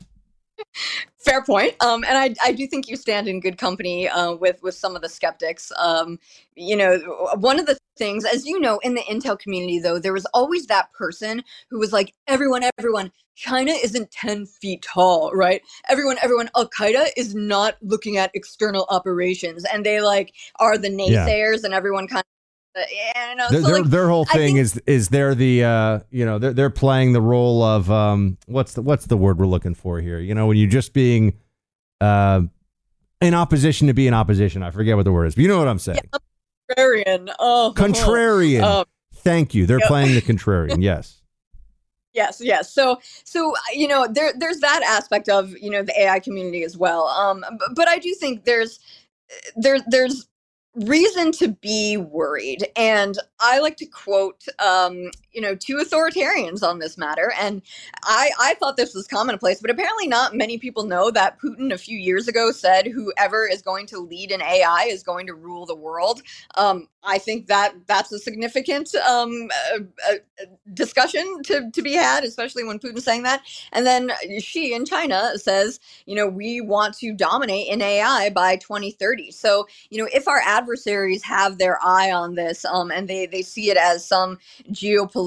Fair 1.18 1.44
point. 1.44 1.82
Um, 1.82 2.04
and 2.04 2.18
I, 2.18 2.36
I 2.44 2.52
do 2.52 2.68
think 2.68 2.90
you 2.90 2.98
stand 2.98 3.28
in 3.28 3.40
good 3.40 3.58
company 3.58 4.10
uh, 4.10 4.34
with 4.34 4.62
with 4.62 4.76
some 4.76 4.96
of 4.96 5.02
the 5.02 5.10
skeptics. 5.10 5.72
Um, 5.78 6.20
you 6.56 6.76
know, 6.76 6.98
one 7.38 7.60
of 7.60 7.66
the 7.66 7.78
things, 7.98 8.26
as 8.26 8.46
you 8.46 8.60
know, 8.60 8.80
in 8.80 8.96
the 8.96 9.02
Intel 9.02 9.40
community, 9.40 9.80
though, 9.80 10.00
there 10.00 10.14
was 10.14 10.26
always 10.34 10.68
that 10.68 10.92
person 10.94 11.44
who 11.70 11.80
was 11.80 11.94
like, 11.94 12.14
everyone, 12.28 12.64
everyone, 12.78 13.12
China 13.36 13.72
isn't 13.72 14.12
10 14.12 14.46
feet 14.46 14.82
tall, 14.82 15.32
right? 15.34 15.62
Everyone, 15.90 16.18
everyone, 16.22 16.50
Al 16.56 16.70
Qaeda 16.70 17.08
is 17.16 17.34
not 17.34 17.78
looking 17.82 18.18
at 18.18 18.32
external 18.34 18.86
operations. 18.90 19.66
And 19.66 19.86
they 19.86 20.02
like 20.02 20.34
are 20.58 20.78
the 20.78 20.90
naysayers, 20.90 21.60
yeah. 21.60 21.66
and 21.66 21.74
everyone 21.74 22.08
kind 22.08 22.24
of 22.76 22.84
yeah, 22.92 23.34
no, 23.36 23.50
their, 23.50 23.62
so, 23.62 23.70
like, 23.70 23.86
their 23.86 24.10
whole 24.10 24.26
thing 24.26 24.56
think, 24.56 24.60
is 24.60 24.82
is 24.86 25.10
they're 25.10 25.36
the 25.36 25.64
uh, 25.64 26.00
you 26.10 26.26
know 26.26 26.40
they're 26.40 26.54
they're 26.54 26.70
playing 26.70 27.14
the 27.14 27.22
role 27.22 27.64
of 27.64 27.90
um, 27.92 28.38
what's 28.48 28.74
the 28.74 28.82
what's 28.82 29.06
the 29.06 29.18
word 29.18 29.40
we're 29.40 29.46
looking 29.46 29.76
for 29.76 30.00
here? 30.00 30.20
You 30.20 30.36
know, 30.36 30.48
when 30.48 30.58
you're 30.58 30.70
just 30.70 30.94
being 30.94 31.34
uh, 32.02 32.42
in 33.22 33.34
opposition 33.34 33.88
to 33.88 33.94
be 33.94 34.08
in 34.08 34.14
opposition. 34.14 34.64
I 34.64 34.72
forget 34.72 34.96
what 34.96 35.04
the 35.04 35.12
word 35.12 35.26
is, 35.26 35.36
but 35.36 35.42
you 35.42 35.48
know 35.48 35.60
what 35.60 35.68
I'm 35.68 35.80
saying. 35.80 36.00
Yeah, 36.14 36.20
contrarian. 36.78 37.34
Oh, 37.40 37.74
contrarian. 37.76 38.62
Oh. 38.64 38.86
Thank 39.16 39.54
you. 39.54 39.66
They're 39.66 39.80
yep. 39.80 39.88
playing 39.88 40.14
the 40.16 40.22
contrarian. 40.34 40.82
Yes. 40.82 41.22
Yes, 42.14 42.40
yes. 42.44 42.72
So, 42.72 43.00
so 43.24 43.56
you 43.74 43.88
know, 43.88 44.08
there 44.08 44.34
there's 44.38 44.60
that 44.60 44.84
aspect 44.84 45.30
of 45.30 45.58
you 45.58 45.70
know 45.70 45.82
the 45.82 46.00
AI 46.00 46.20
community 46.20 46.64
as 46.64 46.78
well. 46.78 47.08
Um, 47.08 47.44
but, 47.58 47.70
but 47.76 47.88
I 47.88 47.98
do 47.98 48.14
think 48.14 48.44
there's 48.44 48.80
there 49.56 49.80
there's 49.88 50.28
reason 50.76 51.32
to 51.34 51.50
be 51.50 51.98
worried. 51.98 52.68
And 52.76 53.18
I 53.40 53.60
like 53.60 53.78
to 53.78 53.86
quote, 53.86 54.44
um, 54.60 55.12
you 55.34 55.42
know, 55.42 55.56
two 55.56 55.78
authoritarians 55.78 56.64
on 56.64 56.80
this 56.80 56.98
matter. 56.98 57.34
And 57.40 57.62
I, 58.04 58.32
I 58.40 58.54
thought 58.56 58.78
this 58.78 58.94
was 58.94 59.08
commonplace, 59.08 59.62
but 59.62 59.72
apparently 59.72 60.08
not 60.08 60.36
many 60.36 60.58
people 60.58 60.86
know 60.86 61.12
that 61.12 61.40
Putin 61.40 61.74
a 61.74 61.78
few 61.78 61.98
years 61.98 62.28
ago 62.28 62.52
said 62.52 62.88
whoever 62.88 63.48
is 63.48 63.62
going 63.62 63.88
to 63.88 64.00
lead 64.00 64.32
an 64.32 64.42
AI 64.42 64.88
is 64.90 65.04
going 65.04 65.28
to 65.28 65.34
rule 65.34 65.66
the 65.66 65.76
world. 65.76 66.22
Um, 66.56 66.88
I 67.04 67.18
think 67.18 67.48
that 67.48 67.76
that's 67.88 68.12
a 68.12 68.20
significant 68.20 68.96
um, 68.96 69.50
uh, 69.76 69.80
uh, 70.10 70.16
discussion 70.74 71.42
to, 71.46 71.70
to 71.72 71.82
be 71.82 71.94
had, 71.94 72.24
especially 72.24 72.64
when 72.64 72.80
Putin's 72.80 73.06
saying 73.06 73.24
that. 73.24 73.42
And 73.74 73.86
then 73.86 74.12
Xi 74.40 74.74
in 74.74 74.86
China 74.86 75.34
says, 75.38 75.80
you 76.06 76.16
know, 76.16 76.28
we 76.28 76.62
want 76.62 76.96
to 77.00 77.14
dominate 77.14 77.68
in 77.70 77.82
AI 77.82 78.30
by 78.32 78.58
2030. 78.58 79.32
So, 79.32 79.68
you 79.90 79.98
know, 80.00 80.10
if 80.14 80.28
our 80.28 80.42
adversaries 80.46 81.24
have 81.24 81.58
their 81.58 81.80
eye 81.84 82.12
on 82.12 82.36
this 82.36 82.66
um, 82.66 82.92
and 82.92 83.08
they, 83.08 83.26
they 83.26 83.42
see 83.42 83.70
it 83.72 83.78
as 83.78 84.06
some 84.08 84.38
geopolitical 84.72 85.23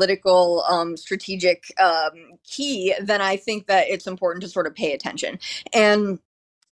um, 0.69 0.97
strategic 0.97 1.73
um, 1.81 2.39
key, 2.45 2.95
then 3.01 3.21
I 3.21 3.37
think 3.37 3.67
that 3.67 3.89
it's 3.89 4.07
important 4.07 4.43
to 4.43 4.49
sort 4.49 4.67
of 4.67 4.75
pay 4.75 4.93
attention. 4.93 5.39
And 5.73 6.19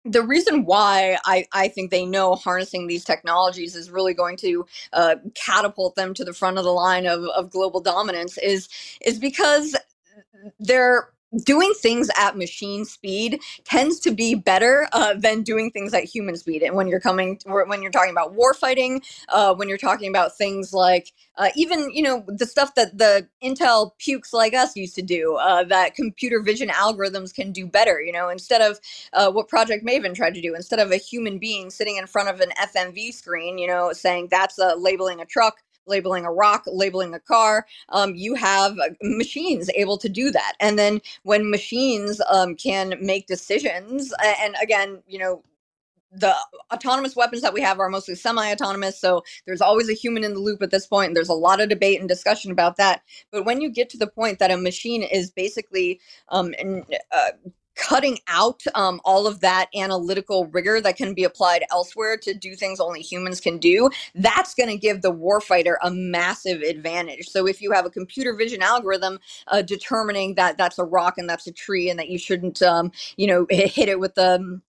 the 0.05 0.21
reason 0.21 0.65
why 0.65 1.17
I, 1.25 1.47
I 1.51 1.67
think 1.67 1.89
they 1.89 2.05
know 2.05 2.35
harnessing 2.35 2.87
these 2.87 3.03
technologies 3.03 3.75
is 3.75 3.89
really 3.89 4.13
going 4.13 4.37
to 4.37 4.65
uh, 4.93 5.15
catapult 5.33 5.95
them 5.95 6.13
to 6.13 6.23
the 6.23 6.33
front 6.33 6.57
of 6.59 6.63
the 6.63 6.71
line 6.71 7.07
of, 7.07 7.23
of 7.23 7.49
global 7.49 7.81
dominance 7.81 8.37
is 8.37 8.69
is 9.01 9.19
because 9.19 9.75
they're 10.59 11.09
doing 11.43 11.73
things 11.79 12.09
at 12.17 12.37
machine 12.37 12.85
speed 12.85 13.41
tends 13.63 13.99
to 14.01 14.11
be 14.11 14.35
better 14.35 14.87
uh, 14.93 15.13
than 15.15 15.43
doing 15.43 15.71
things 15.71 15.93
at 15.93 16.03
human 16.03 16.35
speed. 16.37 16.63
And 16.63 16.75
when 16.75 16.87
you're 16.87 16.99
coming, 16.99 17.39
when 17.45 17.81
you're 17.81 17.91
talking 17.91 18.11
about 18.11 18.33
war 18.33 18.53
fighting, 18.53 19.01
uh, 19.29 19.53
when 19.55 19.69
you're 19.69 19.77
talking 19.77 20.09
about 20.09 20.37
things 20.37 20.73
like 20.73 21.11
uh, 21.37 21.49
even 21.55 21.91
you 21.93 22.03
know 22.03 22.23
the 22.27 22.45
stuff 22.45 22.75
that 22.75 22.97
the 22.97 23.27
Intel 23.43 23.91
pukes 23.99 24.33
like 24.33 24.53
us 24.53 24.75
used 24.75 24.95
to 24.95 25.01
do, 25.01 25.35
uh, 25.35 25.63
that 25.65 25.95
computer 25.95 26.41
vision 26.41 26.69
algorithms 26.69 27.33
can 27.33 27.51
do 27.51 27.67
better. 27.67 28.01
You 28.01 28.11
know, 28.11 28.29
instead 28.29 28.61
of 28.61 28.79
uh, 29.13 29.31
what 29.31 29.47
Project 29.47 29.85
Maven 29.85 30.15
tried 30.15 30.35
to 30.35 30.41
do, 30.41 30.55
instead 30.55 30.79
of 30.79 30.91
a 30.91 30.97
human 30.97 31.39
being 31.39 31.69
sitting 31.69 31.97
in 31.97 32.07
front 32.07 32.29
of 32.29 32.41
an 32.41 32.49
FMV 32.59 33.13
screen, 33.13 33.57
you 33.57 33.67
know, 33.67 33.93
saying 33.93 34.27
that's 34.31 34.59
labeling 34.77 35.19
a 35.19 35.25
truck 35.25 35.57
labeling 35.87 36.25
a 36.25 36.31
rock, 36.31 36.63
labeling 36.67 37.13
a 37.13 37.19
car. 37.19 37.65
Um, 37.89 38.15
you 38.15 38.35
have 38.35 38.77
uh, 38.79 38.89
machines 39.01 39.69
able 39.75 39.97
to 39.97 40.09
do 40.09 40.31
that. 40.31 40.53
And 40.59 40.77
then 40.77 41.01
when 41.23 41.49
machines 41.49 42.21
um, 42.29 42.55
can 42.55 42.95
make 43.01 43.27
decisions, 43.27 44.13
and 44.23 44.55
again, 44.61 45.01
you 45.07 45.19
know, 45.19 45.43
the 46.11 46.33
autonomous 46.73 47.15
weapons 47.15 47.41
that 47.41 47.53
we 47.53 47.61
have 47.61 47.79
are 47.79 47.89
mostly 47.89 48.15
semi-autonomous 48.15 48.99
so 48.99 49.21
there's 49.45 49.59
always 49.59 49.89
a 49.89 49.93
human 49.93 50.23
in 50.23 50.33
the 50.33 50.39
loop 50.39 50.61
at 50.61 50.71
this 50.71 50.87
point. 50.87 51.07
and 51.07 51.15
there's 51.15 51.29
a 51.29 51.33
lot 51.33 51.59
of 51.59 51.67
debate 51.67 51.99
and 51.99 52.07
discussion 52.07 52.51
about 52.51 52.77
that 52.77 53.01
but 53.31 53.43
when 53.43 53.59
you 53.59 53.69
get 53.69 53.89
to 53.89 53.97
the 53.97 54.07
point 54.07 54.39
that 54.39 54.51
a 54.51 54.55
machine 54.55 55.03
is 55.03 55.29
basically 55.29 55.99
um, 56.29 56.53
uh, 57.11 57.31
cutting 57.75 58.19
out 58.27 58.61
um, 58.73 59.01
all 59.03 59.27
of 59.27 59.41
that 59.41 59.67
analytical 59.75 60.47
rigor 60.47 60.81
that 60.81 60.97
can 60.97 61.13
be 61.13 61.23
applied 61.23 61.63
elsewhere 61.71 62.17
to 62.17 62.33
do 62.33 62.55
things 62.55 62.79
only 62.79 63.01
humans 63.01 63.39
can 63.39 63.57
do, 63.57 63.89
that's 64.15 64.53
going 64.53 64.69
to 64.69 64.77
give 64.77 65.01
the 65.01 65.13
warfighter 65.13 65.75
a 65.83 65.91
massive 65.91 66.61
advantage. 66.61 67.27
So 67.27 67.47
if 67.47 67.61
you 67.61 67.71
have 67.71 67.85
a 67.85 67.89
computer 67.89 68.35
vision 68.35 68.61
algorithm 68.61 69.19
uh, 69.47 69.61
determining 69.61 70.35
that 70.35 70.57
that's 70.57 70.79
a 70.79 70.85
rock 70.85 71.15
and 71.17 71.29
that's 71.29 71.47
a 71.47 71.51
tree 71.51 71.89
and 71.89 71.99
that 71.99 72.09
you 72.09 72.17
shouldn't, 72.17 72.61
um, 72.61 72.91
you 73.17 73.27
know, 73.27 73.45
hit 73.49 73.89
it 73.89 73.99
with 73.99 74.15
the 74.15 74.35
um, 74.35 74.61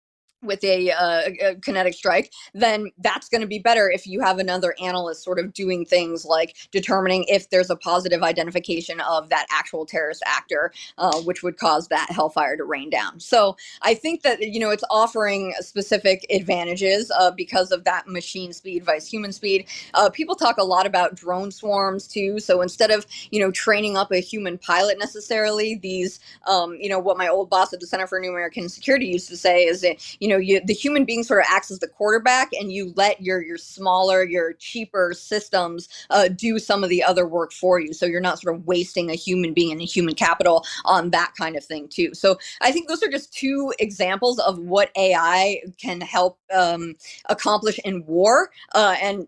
with 0.42 0.62
a, 0.64 0.90
uh, 0.90 1.30
a 1.42 1.54
kinetic 1.56 1.94
strike, 1.94 2.32
then 2.54 2.90
that's 2.98 3.28
going 3.28 3.40
to 3.40 3.46
be 3.46 3.58
better 3.58 3.90
if 3.90 4.06
you 4.06 4.20
have 4.20 4.38
another 4.38 4.74
analyst 4.82 5.24
sort 5.24 5.38
of 5.38 5.52
doing 5.52 5.84
things 5.84 6.24
like 6.24 6.56
determining 6.70 7.24
if 7.28 7.48
there's 7.50 7.70
a 7.70 7.76
positive 7.76 8.22
identification 8.22 9.00
of 9.00 9.28
that 9.28 9.46
actual 9.50 9.86
terrorist 9.86 10.22
actor, 10.26 10.72
uh, 10.98 11.20
which 11.22 11.42
would 11.42 11.56
cause 11.58 11.88
that 11.88 12.10
hellfire 12.10 12.56
to 12.56 12.64
rain 12.64 12.90
down. 12.90 13.18
So 13.20 13.56
I 13.82 13.94
think 13.94 14.22
that 14.22 14.40
you 14.40 14.60
know 14.60 14.70
it's 14.70 14.84
offering 14.90 15.54
specific 15.60 16.26
advantages 16.30 17.10
uh, 17.18 17.30
because 17.30 17.72
of 17.72 17.84
that 17.84 18.06
machine 18.06 18.52
speed 18.52 18.84
vice 18.84 19.06
human 19.06 19.32
speed. 19.32 19.66
Uh, 19.94 20.10
people 20.10 20.34
talk 20.34 20.58
a 20.58 20.64
lot 20.64 20.86
about 20.86 21.14
drone 21.14 21.50
swarms 21.50 22.06
too. 22.06 22.38
So 22.38 22.62
instead 22.62 22.90
of 22.90 23.06
you 23.30 23.40
know 23.40 23.50
training 23.50 23.96
up 23.96 24.12
a 24.12 24.20
human 24.20 24.58
pilot 24.58 24.98
necessarily, 24.98 25.76
these 25.76 26.20
um, 26.46 26.74
you 26.74 26.88
know 26.88 26.98
what 26.98 27.16
my 27.16 27.28
old 27.28 27.50
boss 27.50 27.72
at 27.72 27.80
the 27.80 27.86
Center 27.86 28.06
for 28.06 28.20
New 28.20 28.30
American 28.30 28.68
Security 28.68 29.06
used 29.06 29.28
to 29.28 29.36
say 29.36 29.64
is 29.64 29.80
that 29.80 29.96
you 30.20 30.28
know, 30.28 30.35
you 30.38 30.60
the 30.64 30.74
human 30.74 31.04
being 31.04 31.22
sort 31.22 31.40
of 31.40 31.46
acts 31.50 31.70
as 31.70 31.78
the 31.78 31.88
quarterback, 31.88 32.50
and 32.52 32.72
you 32.72 32.92
let 32.96 33.20
your 33.22 33.42
your 33.42 33.58
smaller, 33.58 34.24
your 34.24 34.54
cheaper 34.54 35.12
systems 35.14 35.88
uh, 36.10 36.28
do 36.28 36.58
some 36.58 36.84
of 36.84 36.90
the 36.90 37.02
other 37.02 37.26
work 37.26 37.52
for 37.52 37.80
you. 37.80 37.92
So 37.92 38.06
you're 38.06 38.20
not 38.20 38.40
sort 38.40 38.56
of 38.56 38.66
wasting 38.66 39.10
a 39.10 39.14
human 39.14 39.54
being 39.54 39.72
and 39.72 39.80
a 39.80 39.84
human 39.84 40.14
capital 40.14 40.64
on 40.84 41.10
that 41.10 41.32
kind 41.38 41.56
of 41.56 41.64
thing 41.64 41.88
too. 41.88 42.14
So 42.14 42.38
I 42.60 42.72
think 42.72 42.88
those 42.88 43.02
are 43.02 43.10
just 43.10 43.32
two 43.32 43.72
examples 43.78 44.38
of 44.40 44.58
what 44.58 44.90
AI 44.96 45.62
can 45.80 46.00
help 46.00 46.38
um, 46.54 46.94
accomplish 47.28 47.78
in 47.84 48.04
war. 48.06 48.50
Uh, 48.74 48.96
and 49.02 49.26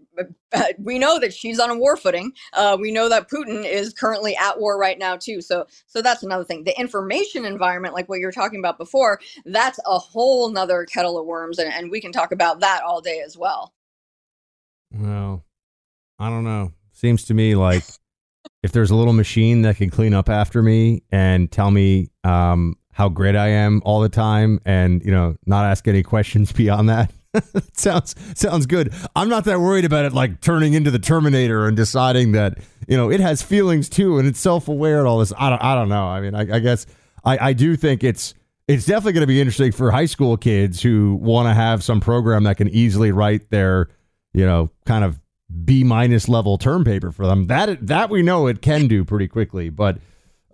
uh, 0.53 0.65
we 0.79 0.99
know 0.99 1.19
that 1.19 1.33
Xi's 1.33 1.59
on 1.59 1.71
a 1.71 1.77
war 1.77 1.97
footing. 1.97 2.33
Uh, 2.53 2.77
we 2.81 2.91
know 2.91 3.09
that 3.09 3.31
Putin 3.31 3.65
is 3.65 3.93
currently 3.93 4.37
at 4.37 4.59
war 4.59 4.79
right 4.79 4.99
now 4.99 5.17
too. 5.17 5.41
So, 5.41 5.67
so 5.87 6.01
that's 6.01 6.23
another 6.23 6.45
thing. 6.45 6.65
The 6.65 6.79
information 6.79 7.45
environment, 7.45 7.95
like 7.95 8.09
what 8.09 8.19
you 8.19 8.27
were 8.27 8.33
talking 8.33 8.59
about 8.59 8.79
before, 8.79 9.21
that's 9.45 9.79
a 9.87 9.99
whole 9.99 10.51
nother 10.51 10.85
kettle 10.87 11.19
of 11.19 11.27
worms, 11.27 11.59
and, 11.59 11.73
and 11.73 11.91
we 11.91 12.01
can 12.01 12.13
talk 12.13 12.33
about 12.33 12.61
that 12.61 12.83
all 12.83 13.01
day 13.01 13.21
as 13.25 13.37
well. 13.37 13.75
Well, 14.93 15.45
I 16.19 16.31
don't 16.31 16.45
know. 16.45 16.73
Seems 16.93 17.25
to 17.25 17.35
me 17.35 17.55
like 17.55 17.85
if 18.63 18.73
there's 18.73 18.91
a 18.91 18.97
little 18.97 19.13
machine 19.13 19.63
that 19.63 19.77
can 19.77 19.91
clean 19.91 20.15
up 20.15 20.29
after 20.29 20.63
me 20.63 21.03
and 21.13 21.53
tell 21.53 21.71
me 21.71 22.11
um, 22.25 22.77
how 22.93 23.09
great 23.09 23.37
I 23.37 23.49
am 23.49 23.83
all 23.85 24.01
the 24.01 24.09
time, 24.09 24.61
and 24.65 25.05
you 25.05 25.11
know, 25.11 25.37
not 25.47 25.67
ask 25.67 25.87
any 25.87 26.03
questions 26.03 26.53
beyond 26.55 26.89
that 26.89 27.13
sounds 27.75 28.15
sounds 28.35 28.67
good. 28.67 28.93
I'm 29.15 29.29
not 29.29 29.45
that 29.45 29.61
worried 29.61 29.85
about 29.85 30.05
it 30.05 30.13
like 30.13 30.41
turning 30.41 30.75
into 30.75 30.91
the 30.91 30.99
Terminator 30.99 31.67
and 31.67 31.77
deciding 31.77 32.33
that 32.33 32.59
you 32.87 32.97
know 32.97 33.11
it 33.11 33.21
has 33.21 33.43
feelings 33.43 33.89
too 33.89 34.19
and 34.19 34.27
it's 34.27 34.41
self 34.41 34.69
aware 34.69 34.99
and 34.99 35.07
all 35.07 35.19
this. 35.19 35.33
I 35.39 35.51
don't 35.51 35.63
I 35.63 35.75
don't 35.75 35.89
know. 35.89 36.07
I 36.07 36.21
mean, 36.21 36.35
I, 36.35 36.57
I 36.57 36.59
guess 36.59 36.87
I, 37.25 37.49
I 37.49 37.53
do 37.53 37.77
think 37.77 38.03
it's 38.03 38.35
it's 38.67 38.87
definitely 38.87 39.13
going 39.13 39.23
to 39.23 39.27
be 39.27 39.41
interesting 39.41 39.73
for 39.73 39.91
high 39.91 40.07
school 40.07 40.37
kids 40.37 40.83
who 40.83 41.15
want 41.17 41.49
to 41.49 41.55
have 41.55 41.83
some 41.83 42.01
program 42.01 42.45
that 42.45 42.57
can 42.57 42.69
easily 42.69 43.13
write 43.13 43.51
their 43.51 43.89
you 44.33 44.45
know 44.45 44.71
kind 44.87 45.05
of 45.05 45.21
B 45.65 45.85
minus 45.85 46.29
level 46.29 46.59
term 46.59 46.85
paper 46.85 47.11
for 47.13 47.27
them. 47.27 47.47
That 47.47 47.87
that 47.87 48.11
we 48.11 48.23
know 48.23 48.47
it 48.47 48.63
can 48.63 48.89
do 48.89 49.05
pretty 49.05 49.29
quickly. 49.29 49.69
But 49.69 49.99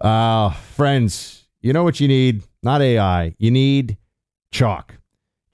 uh, 0.01 0.51
friends, 0.51 1.47
you 1.61 1.73
know 1.73 1.85
what 1.85 2.01
you 2.01 2.09
need? 2.09 2.43
Not 2.63 2.83
AI. 2.83 3.35
You 3.39 3.51
need 3.51 3.97
Choq. 4.53 4.91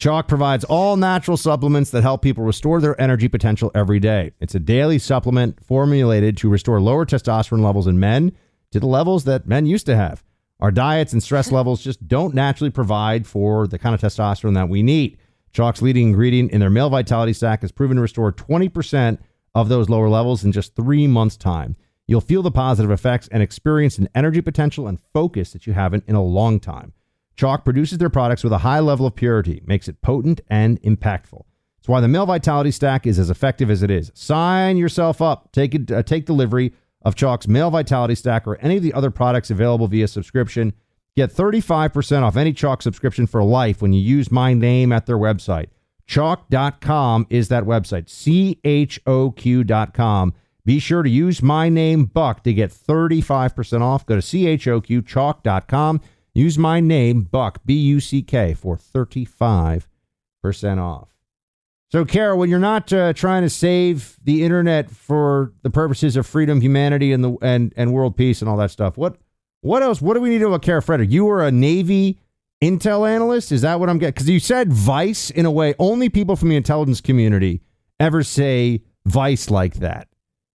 Choq 0.00 0.28
provides 0.28 0.64
all 0.64 0.96
natural 0.96 1.36
supplements 1.36 1.90
that 1.90 2.00
help 2.00 2.22
people 2.22 2.42
restore 2.42 2.80
their 2.80 2.98
energy 2.98 3.28
potential 3.28 3.70
every 3.74 4.00
day. 4.00 4.32
It's 4.40 4.54
a 4.54 4.58
daily 4.58 4.98
supplement 4.98 5.62
formulated 5.62 6.38
to 6.38 6.48
restore 6.48 6.80
lower 6.80 7.04
testosterone 7.04 7.62
levels 7.62 7.86
in 7.86 8.00
men 8.00 8.32
to 8.70 8.80
the 8.80 8.86
levels 8.86 9.24
that 9.24 9.46
men 9.46 9.66
used 9.66 9.84
to 9.86 9.96
have. 9.96 10.24
Our 10.58 10.70
diets 10.70 11.12
and 11.12 11.22
stress 11.22 11.52
levels 11.52 11.84
just 11.84 12.08
don't 12.08 12.34
naturally 12.34 12.70
provide 12.70 13.26
for 13.26 13.66
the 13.66 13.78
kind 13.78 13.94
of 13.94 14.00
testosterone 14.00 14.54
that 14.54 14.70
we 14.70 14.82
need. 14.82 15.18
Choq's 15.52 15.82
leading 15.82 16.08
ingredient 16.08 16.50
in 16.50 16.60
their 16.60 16.70
male 16.70 16.88
vitality 16.88 17.34
stack 17.34 17.60
has 17.60 17.70
proven 17.70 17.96
to 17.96 18.02
restore 18.02 18.32
20% 18.32 19.18
of 19.54 19.68
those 19.68 19.90
lower 19.90 20.08
levels 20.08 20.44
in 20.44 20.52
just 20.52 20.74
three 20.74 21.06
months' 21.06 21.36
time. 21.36 21.76
You'll 22.06 22.22
feel 22.22 22.42
the 22.42 22.50
positive 22.50 22.90
effects 22.90 23.28
and 23.30 23.42
experience 23.42 23.98
an 23.98 24.08
energy 24.14 24.40
potential 24.40 24.88
and 24.88 24.98
focus 25.12 25.52
that 25.52 25.66
you 25.66 25.74
haven't 25.74 26.04
in 26.06 26.14
a 26.14 26.22
long 26.22 26.58
time. 26.58 26.94
Choq 27.40 27.64
produces 27.64 27.96
their 27.96 28.10
products 28.10 28.44
with 28.44 28.52
a 28.52 28.58
high 28.58 28.80
level 28.80 29.06
of 29.06 29.14
purity, 29.14 29.62
makes 29.64 29.88
it 29.88 30.02
potent 30.02 30.42
and 30.50 30.80
impactful. 30.82 31.44
It's 31.78 31.88
why 31.88 32.02
the 32.02 32.08
male 32.08 32.26
vitality 32.26 32.70
stack 32.70 33.06
is 33.06 33.18
as 33.18 33.30
effective 33.30 33.70
as 33.70 33.82
it 33.82 33.90
is. 33.90 34.12
Sign 34.12 34.76
yourself 34.76 35.22
up. 35.22 35.50
Take 35.50 35.74
it, 35.74 35.90
uh, 35.90 36.02
take 36.02 36.26
delivery 36.26 36.74
of 37.00 37.14
Choq's 37.14 37.48
male 37.48 37.70
vitality 37.70 38.14
stack 38.14 38.46
or 38.46 38.58
any 38.58 38.76
of 38.76 38.82
the 38.82 38.92
other 38.92 39.10
products 39.10 39.50
available 39.50 39.86
via 39.86 40.06
subscription. 40.06 40.74
Get 41.16 41.32
35% 41.32 42.22
off 42.22 42.36
any 42.36 42.52
Choq 42.52 42.82
subscription 42.82 43.26
for 43.26 43.42
life 43.42 43.80
when 43.80 43.94
you 43.94 44.02
use 44.02 44.30
my 44.30 44.52
name 44.52 44.92
at 44.92 45.06
their 45.06 45.16
website. 45.16 45.68
Choq.com 46.06 47.26
is 47.30 47.48
that 47.48 47.64
website. 47.64 48.10
C 48.10 48.60
H 48.64 49.00
O 49.06 49.30
Q.com. 49.30 50.34
Be 50.66 50.78
sure 50.78 51.02
to 51.02 51.08
use 51.08 51.40
my 51.40 51.70
name 51.70 52.04
Buck 52.04 52.44
to 52.44 52.52
get 52.52 52.70
35% 52.70 53.80
off. 53.80 54.04
Go 54.04 54.16
to 54.16 54.20
CHOQ 54.20 55.02
choq.com. 55.02 56.02
Use 56.34 56.56
my 56.58 56.80
name 56.80 57.22
Buck 57.22 57.60
B 57.64 57.74
U 57.74 58.00
C 58.00 58.22
K 58.22 58.54
for 58.54 58.76
35% 58.76 59.84
off. 60.78 61.08
So, 61.92 62.04
Kara, 62.04 62.36
when 62.36 62.48
you're 62.48 62.60
not 62.60 62.92
uh, 62.92 63.12
trying 63.12 63.42
to 63.42 63.50
save 63.50 64.16
the 64.22 64.44
internet 64.44 64.90
for 64.90 65.52
the 65.62 65.70
purposes 65.70 66.14
of 66.16 66.24
freedom, 66.24 66.60
humanity, 66.60 67.12
and 67.12 67.24
the 67.24 67.36
and 67.42 67.72
and 67.76 67.92
world 67.92 68.16
peace 68.16 68.40
and 68.40 68.48
all 68.48 68.56
that 68.58 68.70
stuff, 68.70 68.96
what 68.96 69.16
what 69.60 69.82
else? 69.82 70.00
What 70.00 70.14
do 70.14 70.20
we 70.20 70.28
need 70.30 70.38
to 70.38 70.42
know 70.44 70.48
about 70.50 70.62
Kara 70.62 70.80
Frederick? 70.80 71.10
You 71.10 71.24
were 71.24 71.44
a 71.44 71.50
Navy 71.50 72.20
intel 72.62 73.08
analyst. 73.08 73.50
Is 73.50 73.62
that 73.62 73.80
what 73.80 73.88
I'm 73.90 73.98
getting? 73.98 74.12
Because 74.14 74.28
you 74.30 74.38
said 74.38 74.72
Vice 74.72 75.30
in 75.30 75.46
a 75.46 75.50
way. 75.50 75.74
Only 75.80 76.08
people 76.08 76.36
from 76.36 76.50
the 76.50 76.56
intelligence 76.56 77.00
community 77.00 77.60
ever 77.98 78.22
say 78.22 78.82
Vice 79.04 79.50
like 79.50 79.74
that. 79.76 80.06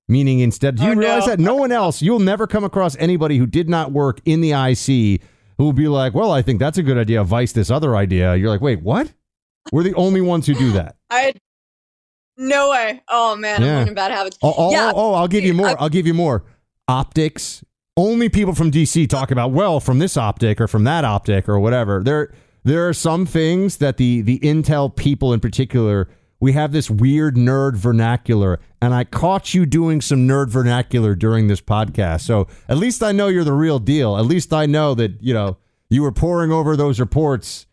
Meaning, 0.07 0.39
instead, 0.39 0.75
do 0.77 0.83
you 0.83 0.91
Oh, 0.91 0.95
realize 0.95 1.25
no. 1.25 1.35
that 1.35 1.39
no 1.39 1.55
one 1.55 1.71
else? 1.71 2.01
You'll 2.01 2.19
never 2.19 2.45
come 2.47 2.63
across 2.63 2.95
anybody 2.97 3.37
who 3.39 3.47
did 3.47 3.67
not 3.67 3.91
work 3.91 4.21
in 4.23 4.39
the 4.39 4.51
IC 4.51 5.19
who 5.57 5.65
will 5.65 5.73
be 5.73 5.87
like, 5.87 6.13
"Well, 6.13 6.31
I 6.31 6.41
think 6.41 6.59
that's 6.59 6.77
a 6.77 6.83
good 6.83 6.97
idea. 6.97 7.23
Vice 7.23 7.51
this 7.53 7.69
other 7.71 7.95
idea." 7.95 8.35
You're 8.35 8.49
like, 8.49 8.61
"Wait, 8.61 8.81
what?" 8.81 9.11
We're 9.71 9.83
the 9.83 9.95
only 9.95 10.21
ones 10.21 10.45
who 10.47 10.53
do 10.53 10.71
that. 10.73 10.95
I 11.09 11.33
no 12.37 12.69
way. 12.71 13.01
Oh 13.07 13.35
man, 13.35 13.61
Yeah. 13.61 13.67
I'm 13.69 13.77
learning 13.79 13.93
bad 13.95 14.11
habits. 14.11 14.37
Oh, 14.41 14.53
oh, 14.57 14.71
yeah, 14.71 14.91
oh, 14.93 15.11
oh 15.11 15.13
I'll 15.13 15.27
give 15.27 15.43
you 15.43 15.53
more. 15.53 15.67
I- 15.69 15.75
I'll 15.79 15.89
give 15.89 16.05
you 16.07 16.13
more. 16.13 16.43
Optics. 16.87 17.63
Only 17.97 18.27
people 18.27 18.53
from 18.53 18.71
DC 18.71 19.07
talk 19.09 19.31
about 19.31 19.51
well 19.51 19.79
from 19.79 19.99
this 19.99 20.17
optic 20.17 20.59
or 20.59 20.67
from 20.67 20.83
that 20.83 21.05
optic 21.05 21.47
or 21.47 21.57
whatever. 21.59 22.03
There, 22.03 22.33
there 22.65 22.87
are 22.89 22.93
some 22.93 23.25
things 23.25 23.77
that 23.77 23.95
the 23.97 24.21
the 24.21 24.37
Intel 24.39 24.93
people 24.93 25.31
in 25.33 25.39
particular. 25.39 26.09
We 26.45 26.53
have 26.53 26.71
this 26.71 26.91
weird 26.91 27.37
nerd 27.37 27.75
vernacular, 27.75 28.59
and 28.79 28.93
I 28.93 29.03
caught 29.03 29.55
you 29.55 29.65
doing 29.65 29.99
some 29.99 30.27
nerd 30.27 30.49
vernacular 30.49 31.15
during 31.15 31.47
this 31.47 31.59
podcast. 31.59 32.21
So 32.21 32.45
at 32.69 32.77
least 32.77 33.01
I 33.01 33.13
know 33.13 33.29
you're 33.29 33.43
the 33.43 33.51
real 33.51 33.79
deal. 33.79 34.15
At 34.15 34.27
least 34.27 34.53
I 34.53 34.67
know 34.67 34.93
that 34.93 35.23
you 35.23 35.33
know 35.33 35.57
you 35.89 36.03
were 36.03 36.11
pouring 36.11 36.51
over 36.51 36.77
those 36.77 36.99
reports, 36.99 37.65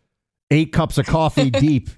eight 0.50 0.72
cups 0.72 0.96
of 0.96 1.04
coffee 1.04 1.50
deep. 1.66 1.90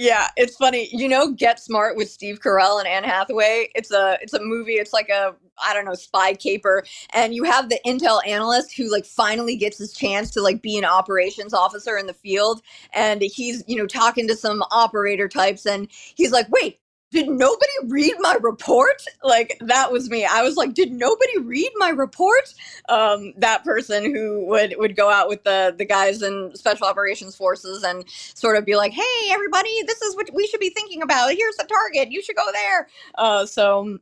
Yeah, 0.00 0.28
it's 0.38 0.56
funny. 0.56 0.88
You 0.92 1.08
know, 1.08 1.30
Get 1.32 1.60
Smart 1.60 1.94
with 1.94 2.10
Steve 2.10 2.40
Carell 2.40 2.78
and 2.78 2.88
Anne 2.88 3.04
Hathaway. 3.04 3.68
It's 3.74 3.92
a 3.92 4.16
it's 4.22 4.32
a 4.32 4.40
movie. 4.42 4.76
It's 4.76 4.94
like 4.94 5.10
a 5.10 5.34
I 5.62 5.74
don't 5.74 5.84
know 5.84 5.92
spy 5.92 6.32
caper, 6.32 6.84
and 7.12 7.34
you 7.34 7.44
have 7.44 7.68
the 7.68 7.78
intel 7.86 8.26
analyst 8.26 8.74
who 8.74 8.90
like 8.90 9.04
finally 9.04 9.56
gets 9.56 9.76
his 9.76 9.92
chance 9.92 10.30
to 10.30 10.40
like 10.40 10.62
be 10.62 10.78
an 10.78 10.86
operations 10.86 11.52
officer 11.52 11.98
in 11.98 12.06
the 12.06 12.14
field, 12.14 12.62
and 12.94 13.20
he's 13.20 13.62
you 13.66 13.76
know 13.76 13.86
talking 13.86 14.26
to 14.28 14.34
some 14.36 14.62
operator 14.70 15.28
types, 15.28 15.66
and 15.66 15.86
he's 15.90 16.32
like, 16.32 16.46
"Wait, 16.48 16.79
did 17.10 17.28
nobody 17.28 17.72
read 17.88 18.14
my 18.20 18.36
report?" 18.40 19.02
Like 19.22 19.58
that 19.60 19.92
was 19.92 20.10
me. 20.10 20.24
I 20.24 20.42
was 20.42 20.56
like, 20.56 20.74
"Did 20.74 20.92
nobody 20.92 21.38
read 21.38 21.70
my 21.76 21.90
report?" 21.90 22.54
Um, 22.88 23.32
that 23.38 23.64
person 23.64 24.04
who 24.14 24.46
would 24.46 24.74
would 24.78 24.96
go 24.96 25.10
out 25.10 25.28
with 25.28 25.44
the 25.44 25.74
the 25.76 25.84
guys 25.84 26.22
in 26.22 26.52
special 26.54 26.86
operations 26.86 27.36
forces 27.36 27.82
and 27.82 28.04
sort 28.08 28.56
of 28.56 28.64
be 28.64 28.76
like, 28.76 28.92
"Hey, 28.92 29.30
everybody, 29.30 29.82
this 29.86 30.02
is 30.02 30.16
what 30.16 30.30
we 30.34 30.46
should 30.46 30.60
be 30.60 30.70
thinking 30.70 31.02
about. 31.02 31.32
Here's 31.32 31.56
the 31.56 31.64
target. 31.64 32.10
You 32.12 32.22
should 32.22 32.36
go 32.36 32.50
there." 32.52 32.88
Uh, 33.16 33.46
so 33.46 33.98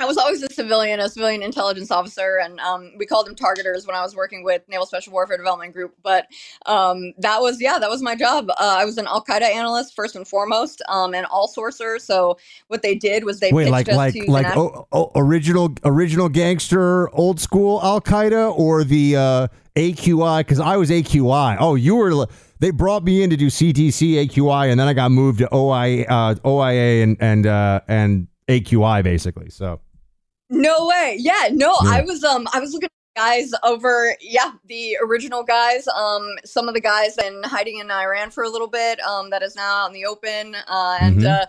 I 0.00 0.06
was 0.06 0.16
always 0.16 0.42
a 0.42 0.52
civilian, 0.52 0.98
a 0.98 1.08
civilian 1.08 1.40
intelligence 1.40 1.92
officer, 1.92 2.40
and 2.42 2.58
um, 2.58 2.92
we 2.98 3.06
called 3.06 3.28
them 3.28 3.36
targeters 3.36 3.86
when 3.86 3.94
I 3.94 4.02
was 4.02 4.16
working 4.16 4.42
with 4.42 4.62
Naval 4.68 4.86
Special 4.86 5.12
Warfare 5.12 5.36
Development 5.36 5.72
Group. 5.72 5.94
But 6.02 6.26
um, 6.66 7.12
that 7.18 7.40
was, 7.40 7.60
yeah, 7.60 7.78
that 7.78 7.88
was 7.88 8.02
my 8.02 8.16
job. 8.16 8.50
Uh, 8.50 8.54
I 8.58 8.84
was 8.84 8.98
an 8.98 9.06
Al 9.06 9.24
Qaeda 9.24 9.42
analyst 9.42 9.94
first 9.94 10.16
and 10.16 10.26
foremost, 10.26 10.82
um, 10.88 11.14
and 11.14 11.26
all 11.26 11.48
sourcer. 11.48 12.00
So 12.00 12.38
what 12.66 12.82
they 12.82 12.96
did 12.96 13.22
was 13.24 13.38
they 13.38 13.52
Wait, 13.52 13.70
like 13.70 13.88
us 13.88 13.96
like 13.96 14.14
to 14.14 14.24
like 14.28 14.56
oh, 14.56 14.88
oh, 14.90 15.12
original 15.14 15.72
original 15.84 16.28
gangster, 16.28 17.08
old 17.14 17.38
school 17.38 17.80
Al 17.80 18.00
Qaeda, 18.00 18.52
or 18.58 18.82
the 18.82 19.14
uh, 19.14 19.48
AQI? 19.76 20.40
Because 20.40 20.58
I 20.58 20.76
was 20.76 20.90
AQI. 20.90 21.56
Oh, 21.60 21.76
you 21.76 21.94
were. 21.94 22.26
They 22.58 22.72
brought 22.72 23.04
me 23.04 23.22
in 23.22 23.30
to 23.30 23.36
do 23.36 23.46
CTC 23.46 24.26
AQI, 24.26 24.72
and 24.72 24.80
then 24.80 24.88
I 24.88 24.92
got 24.92 25.12
moved 25.12 25.38
to 25.38 25.54
OI, 25.54 26.02
uh, 26.02 26.34
OIA 26.44 27.04
and 27.04 27.16
and 27.20 27.46
uh, 27.46 27.80
and 27.86 28.26
AQI 28.48 29.02
basically. 29.02 29.50
So 29.50 29.80
No 30.50 30.86
way. 30.86 31.16
Yeah, 31.18 31.48
no, 31.52 31.74
Yeah. 31.82 31.90
I 31.90 32.00
was 32.02 32.22
um 32.24 32.46
I 32.52 32.60
was 32.60 32.72
looking 32.72 32.88
guys 33.16 33.52
over 33.62 34.16
yeah, 34.20 34.52
the 34.66 34.96
original 35.02 35.42
guys, 35.44 35.86
um 35.88 36.28
some 36.44 36.68
of 36.68 36.74
the 36.74 36.80
guys 36.80 37.16
been 37.16 37.42
hiding 37.44 37.78
in 37.78 37.90
Iran 37.90 38.30
for 38.30 38.44
a 38.44 38.48
little 38.48 38.68
bit, 38.68 39.00
um 39.00 39.30
that 39.30 39.42
is 39.42 39.54
now 39.56 39.84
out 39.84 39.86
in 39.88 39.92
the 39.94 40.04
open. 40.06 40.54
Uh 40.68 40.98
and 41.00 41.18
Mhm. 41.20 41.42
uh 41.42 41.46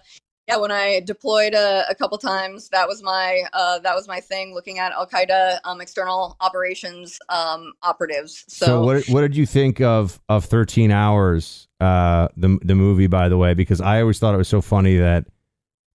yeah, 0.47 0.57
when 0.57 0.71
I 0.71 0.99
deployed 0.99 1.55
a, 1.55 1.89
a 1.89 1.95
couple 1.95 2.19
times, 2.19 2.69
that 2.69 2.87
was 2.87 3.01
my 3.01 3.41
uh 3.53 3.79
that 3.79 3.95
was 3.95 4.07
my 4.07 4.19
thing 4.19 4.53
looking 4.53 4.77
at 4.77 4.91
Al 4.91 5.07
Qaeda 5.07 5.57
um 5.63 5.81
external 5.81 6.37
operations 6.39 7.17
um 7.29 7.73
operatives. 7.81 8.45
So, 8.47 8.65
so, 8.67 8.83
what 8.85 9.07
what 9.09 9.21
did 9.21 9.35
you 9.35 9.45
think 9.47 9.81
of 9.81 10.19
of 10.29 10.45
Thirteen 10.45 10.91
Hours, 10.91 11.67
uh, 11.81 12.27
the 12.37 12.59
the 12.63 12.75
movie? 12.75 13.07
By 13.07 13.27
the 13.27 13.37
way, 13.37 13.55
because 13.55 13.81
I 13.81 14.01
always 14.01 14.19
thought 14.19 14.35
it 14.35 14.37
was 14.37 14.47
so 14.47 14.61
funny 14.61 14.97
that 14.97 15.25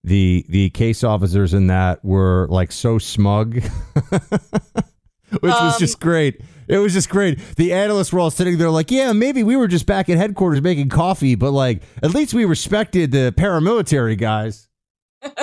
the 0.03 0.45
the 0.49 0.69
case 0.71 1.03
officers 1.03 1.53
in 1.53 1.67
that 1.67 2.03
were 2.03 2.47
like 2.49 2.71
so 2.71 2.97
smug, 2.97 3.55
which 4.01 5.41
was 5.41 5.73
Um, 5.73 5.79
just 5.79 5.99
great. 5.99 6.41
It 6.67 6.77
was 6.77 6.93
just 6.93 7.09
great. 7.09 7.37
The 7.57 7.73
analysts 7.73 8.13
were 8.13 8.19
all 8.19 8.31
sitting 8.31 8.57
there 8.57 8.69
like, 8.69 8.91
yeah, 8.91 9.11
maybe 9.13 9.43
we 9.43 9.55
were 9.57 9.67
just 9.67 9.85
back 9.85 10.09
at 10.09 10.17
headquarters 10.17 10.61
making 10.61 10.89
coffee, 10.89 11.35
but 11.35 11.51
like 11.51 11.83
at 12.01 12.13
least 12.13 12.33
we 12.33 12.45
respected 12.45 13.11
the 13.11 13.33
paramilitary 13.37 14.17
guys. 14.17 14.67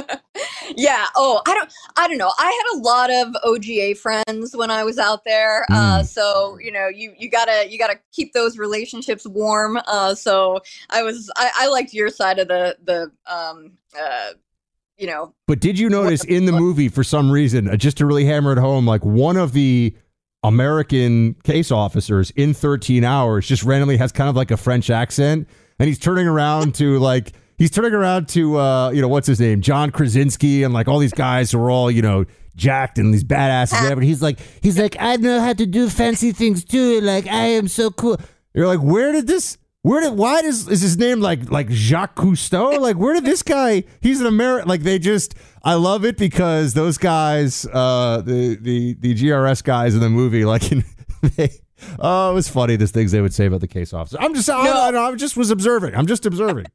yeah 0.77 1.07
oh 1.17 1.41
i 1.47 1.55
don't 1.55 1.73
i 1.97 2.07
don't 2.09 2.19
know 2.19 2.31
i 2.39 2.45
had 2.45 2.79
a 2.79 2.83
lot 2.83 3.11
of 3.11 3.29
oga 3.45 3.97
friends 3.97 4.57
when 4.57 4.71
i 4.73 4.83
was 4.85 4.99
out 4.99 5.25
there 5.25 5.65
uh 5.71 6.01
Mm. 6.01 6.05
so 6.05 6.59
you 6.61 6.71
know 6.73 6.89
you 6.89 7.15
you 7.17 7.31
gotta 7.31 7.67
you 7.71 7.79
gotta 7.79 7.99
keep 8.13 8.33
those 8.33 8.59
relationships 8.59 9.25
warm 9.27 9.79
uh 9.87 10.15
so 10.17 10.61
i 10.91 11.03
was 11.03 11.31
i, 11.37 11.51
I 11.55 11.69
liked 11.69 11.95
your 11.95 12.09
side 12.11 12.39
of 12.41 12.49
the 12.49 12.77
the 12.85 13.11
um 13.33 13.73
uh 13.99 14.31
you 14.99 15.07
know 15.07 15.35
But 15.47 15.61
did 15.61 15.79
you 15.79 15.89
notice 15.89 16.25
in 16.25 16.45
the 16.45 16.53
movie, 16.53 16.89
for 16.89 17.05
some 17.05 17.31
reason, 17.31 17.69
uh, 17.69 17.77
just 17.77 17.97
to 17.99 18.07
really 18.07 18.25
hammer 18.25 18.53
it 18.53 18.59
home, 18.59 18.87
like 18.87 19.05
one 19.05 19.37
of 19.37 19.53
the 19.53 19.95
American 20.43 21.35
case 21.45 21.71
officers 21.71 22.31
in 22.33 22.55
13 22.55 23.05
hours 23.05 23.47
just 23.47 23.63
randomly 23.65 23.97
has 23.97 24.13
kind 24.13 24.29
of 24.31 24.37
like 24.37 24.51
a 24.51 24.57
French 24.57 24.91
accent, 24.91 25.49
and 25.79 25.89
he's 25.89 25.99
turning 25.99 26.27
around 26.27 26.75
to 26.77 26.99
like 26.99 27.33
he's 27.57 27.71
turning 27.71 27.93
around 27.93 28.29
to 28.31 28.59
uh, 28.59 28.91
you 28.91 29.01
know 29.01 29.09
what's 29.09 29.27
his 29.27 29.41
name, 29.41 29.61
John 29.61 29.91
Krasinski, 29.91 30.63
and 30.63 30.73
like 30.75 30.89
all 30.89 30.99
these 30.99 31.13
guys 31.13 31.53
who 31.53 31.61
are 31.61 31.71
all 31.71 31.91
you 31.91 32.03
know 32.03 32.25
jacked 32.57 32.99
and 32.99 33.13
these 33.15 33.25
badasses, 33.25 33.75
and 33.75 33.85
whatever. 33.85 34.01
He's 34.01 34.23
like 34.23 34.39
he's 34.63 34.79
like 34.79 34.97
I 34.99 35.17
know 35.17 35.41
how 35.41 35.53
to 35.53 35.67
do 35.67 35.89
fancy 35.89 36.33
things 36.33 36.65
too, 36.65 37.01
like 37.01 37.27
I 37.27 37.47
am 37.47 37.69
so 37.69 37.91
cool. 37.91 38.19
You're 38.55 38.67
like, 38.67 38.81
where 38.81 39.13
did 39.13 39.27
this? 39.27 39.59
Where 39.83 40.01
did 40.01 40.15
why 40.15 40.43
does 40.43 40.69
is 40.69 40.83
his 40.83 40.97
name 40.97 41.21
like 41.21 41.51
like 41.51 41.71
Jacques 41.71 42.17
Cousteau? 42.17 42.79
Like 42.81 42.97
where 42.97 43.15
did 43.15 43.25
this 43.25 43.43
guy? 43.43 43.85
He's 44.01 44.21
an 44.21 44.27
American. 44.27 44.69
Like 44.69 44.83
they 44.83 44.99
just 44.99 45.35
I 45.63 45.75
love 45.75 46.05
it 46.05 46.17
because 46.17 46.75
those 46.75 46.99
guys, 46.99 47.67
uh, 47.73 48.23
the 48.25 48.57
the 48.61 48.95
the 48.95 49.15
GRS 49.15 49.63
guys 49.63 49.95
in 49.95 50.01
the 50.01 50.11
movie, 50.11 50.45
like 50.45 50.63
they. 51.37 51.51
Oh, 52.01 52.33
it 52.33 52.35
was 52.35 52.49
funny. 52.49 52.75
The 52.75 52.89
things 52.89 53.13
they 53.13 53.21
would 53.21 53.33
say 53.33 53.47
about 53.47 53.61
the 53.61 53.69
case 53.69 53.93
officer. 53.93 54.19
I'm 54.21 54.35
just, 54.35 54.51
I, 54.51 54.91
I, 54.91 55.11
I 55.11 55.15
just 55.15 55.37
was 55.37 55.53
observing. 55.53 55.95
I'm 55.95 56.09
just 56.09 56.27
observing. 56.27 56.67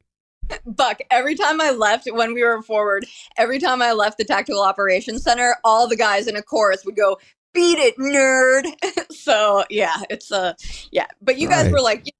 buck 0.66 1.00
every 1.10 1.34
time 1.34 1.60
i 1.60 1.70
left 1.70 2.06
when 2.12 2.34
we 2.34 2.42
were 2.42 2.62
forward 2.62 3.06
every 3.38 3.58
time 3.58 3.80
i 3.80 3.92
left 3.92 4.18
the 4.18 4.24
tactical 4.24 4.62
operations 4.62 5.22
center 5.22 5.56
all 5.64 5.88
the 5.88 5.96
guys 5.96 6.26
in 6.26 6.36
a 6.36 6.42
chorus 6.42 6.84
would 6.84 6.96
go 6.96 7.16
beat 7.54 7.78
it 7.78 7.96
nerd 7.96 8.64
so 9.10 9.64
yeah 9.70 10.02
it's 10.10 10.30
uh 10.32 10.52
yeah 10.90 11.06
but 11.22 11.38
you 11.38 11.48
guys 11.48 11.70
were 11.70 11.80
like 11.80 12.02
yeah, 12.04 12.12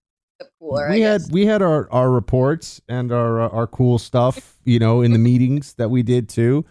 cooler 0.58 0.90
we 0.90 1.00
had 1.00 1.22
we 1.30 1.46
had 1.46 1.62
our 1.62 1.90
our 1.92 2.10
reports 2.10 2.80
and 2.88 3.12
our 3.12 3.42
uh, 3.42 3.48
our 3.48 3.66
cool 3.66 3.98
stuff, 3.98 4.56
you 4.64 4.78
know, 4.78 5.02
in 5.02 5.12
the 5.12 5.18
meetings 5.30 5.74
that 5.74 5.90
we 5.90 6.02
did 6.02 6.28
too. 6.28 6.64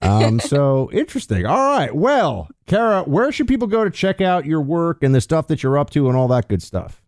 Um, 0.00 0.40
so 0.54 0.90
interesting. 0.92 1.46
All 1.46 1.76
right. 1.76 1.94
Well, 1.94 2.48
Kara, 2.66 3.02
where 3.02 3.32
should 3.32 3.48
people 3.48 3.68
go 3.68 3.84
to 3.84 3.90
check 3.90 4.20
out 4.20 4.46
your 4.46 4.60
work 4.60 5.02
and 5.02 5.14
the 5.14 5.20
stuff 5.20 5.46
that 5.48 5.62
you're 5.62 5.78
up 5.78 5.90
to 5.90 6.08
and 6.08 6.16
all 6.16 6.28
that 6.28 6.48
good 6.48 6.62
stuff? 6.62 7.02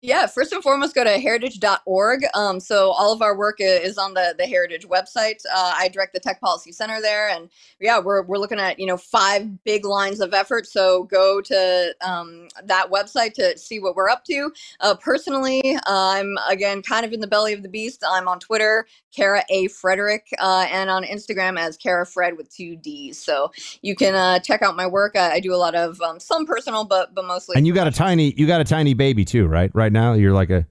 Yeah, 0.00 0.28
first 0.28 0.52
and 0.52 0.62
foremost, 0.62 0.94
go 0.94 1.02
to 1.02 1.18
heritage.org. 1.18 2.22
Um, 2.32 2.60
so 2.60 2.92
all 2.92 3.12
of 3.12 3.20
our 3.20 3.36
work 3.36 3.56
is 3.58 3.98
on 3.98 4.14
the, 4.14 4.32
the 4.38 4.46
Heritage 4.46 4.86
website. 4.86 5.42
Uh, 5.52 5.72
I 5.74 5.88
direct 5.88 6.12
the 6.14 6.20
Tech 6.20 6.40
Policy 6.40 6.70
Center 6.70 7.00
there, 7.00 7.28
and 7.28 7.50
yeah, 7.80 7.98
we're, 7.98 8.22
we're 8.22 8.38
looking 8.38 8.60
at 8.60 8.78
you 8.78 8.86
know 8.86 8.96
five 8.96 9.64
big 9.64 9.84
lines 9.84 10.20
of 10.20 10.32
effort. 10.34 10.68
So 10.68 11.02
go 11.02 11.40
to 11.40 11.96
um, 12.00 12.46
that 12.62 12.92
website 12.92 13.32
to 13.34 13.58
see 13.58 13.80
what 13.80 13.96
we're 13.96 14.08
up 14.08 14.22
to. 14.26 14.52
Uh, 14.78 14.94
personally, 14.94 15.74
uh, 15.74 15.80
I'm 15.88 16.38
again 16.48 16.80
kind 16.80 17.04
of 17.04 17.12
in 17.12 17.18
the 17.18 17.26
belly 17.26 17.52
of 17.52 17.64
the 17.64 17.68
beast. 17.68 18.04
I'm 18.08 18.28
on 18.28 18.38
Twitter, 18.38 18.86
Kara 19.12 19.42
A 19.50 19.66
Frederick, 19.66 20.28
uh, 20.38 20.66
and 20.70 20.90
on 20.90 21.02
Instagram 21.02 21.58
as 21.58 21.76
Kara 21.76 22.06
Fred 22.06 22.36
with 22.36 22.54
two 22.54 22.76
D's. 22.76 23.20
So 23.20 23.50
you 23.82 23.96
can 23.96 24.14
uh, 24.14 24.38
check 24.38 24.62
out 24.62 24.76
my 24.76 24.86
work. 24.86 25.16
I, 25.16 25.32
I 25.32 25.40
do 25.40 25.52
a 25.52 25.56
lot 25.56 25.74
of 25.74 26.00
um, 26.02 26.20
some 26.20 26.46
personal, 26.46 26.84
but 26.84 27.16
but 27.16 27.24
mostly. 27.24 27.56
And 27.56 27.66
you 27.66 27.74
got 27.74 27.88
a 27.88 27.90
tiny 27.90 28.32
you 28.36 28.46
got 28.46 28.60
a 28.60 28.64
tiny 28.64 28.94
baby 28.94 29.24
too, 29.24 29.48
right? 29.48 29.72
Right 29.74 29.87
now 29.92 30.14
you're 30.14 30.32
like 30.32 30.50
a 30.50 30.66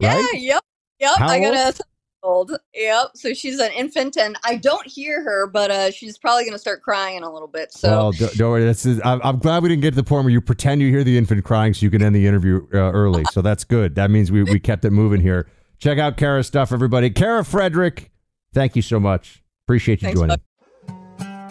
yeah, 0.00 0.16
right? 0.16 0.32
yep, 0.34 0.62
yep. 0.98 1.16
How 1.16 1.28
I 1.28 1.40
got 1.40 1.54
old? 1.54 1.80
a 1.80 1.84
old. 2.24 2.56
Yep. 2.74 3.10
So 3.14 3.34
she's 3.34 3.60
an 3.60 3.70
infant, 3.72 4.16
and 4.16 4.36
I 4.44 4.56
don't 4.56 4.86
hear 4.86 5.22
her, 5.22 5.46
but 5.46 5.70
uh, 5.70 5.90
she's 5.90 6.18
probably 6.18 6.44
gonna 6.44 6.58
start 6.58 6.82
crying 6.82 7.22
a 7.22 7.32
little 7.32 7.48
bit. 7.48 7.72
So 7.72 7.88
well, 7.88 8.12
don't, 8.12 8.36
don't 8.36 8.50
worry. 8.50 8.64
That's 8.64 8.84
I'm, 8.86 9.20
I'm 9.22 9.38
glad 9.38 9.62
we 9.62 9.68
didn't 9.68 9.82
get 9.82 9.90
to 9.90 9.96
the 9.96 10.04
point 10.04 10.24
where 10.24 10.32
you 10.32 10.40
pretend 10.40 10.80
you 10.80 10.88
hear 10.88 11.04
the 11.04 11.16
infant 11.16 11.44
crying 11.44 11.74
so 11.74 11.84
you 11.84 11.90
can 11.90 12.02
end 12.02 12.14
the 12.14 12.26
interview 12.26 12.66
uh, 12.74 12.90
early. 12.90 13.24
So 13.32 13.42
that's 13.42 13.64
good. 13.64 13.94
That 13.94 14.10
means 14.10 14.32
we 14.32 14.42
we 14.42 14.58
kept 14.58 14.84
it 14.84 14.90
moving 14.90 15.20
here. 15.20 15.48
Check 15.78 15.98
out 15.98 16.16
Kara's 16.16 16.46
stuff, 16.46 16.72
everybody. 16.72 17.10
Kara 17.10 17.44
Frederick, 17.44 18.10
thank 18.52 18.74
you 18.74 18.82
so 18.82 18.98
much. 18.98 19.42
Appreciate 19.66 20.02
you 20.02 20.06
Thanks, 20.06 20.20
joining. 20.20 20.38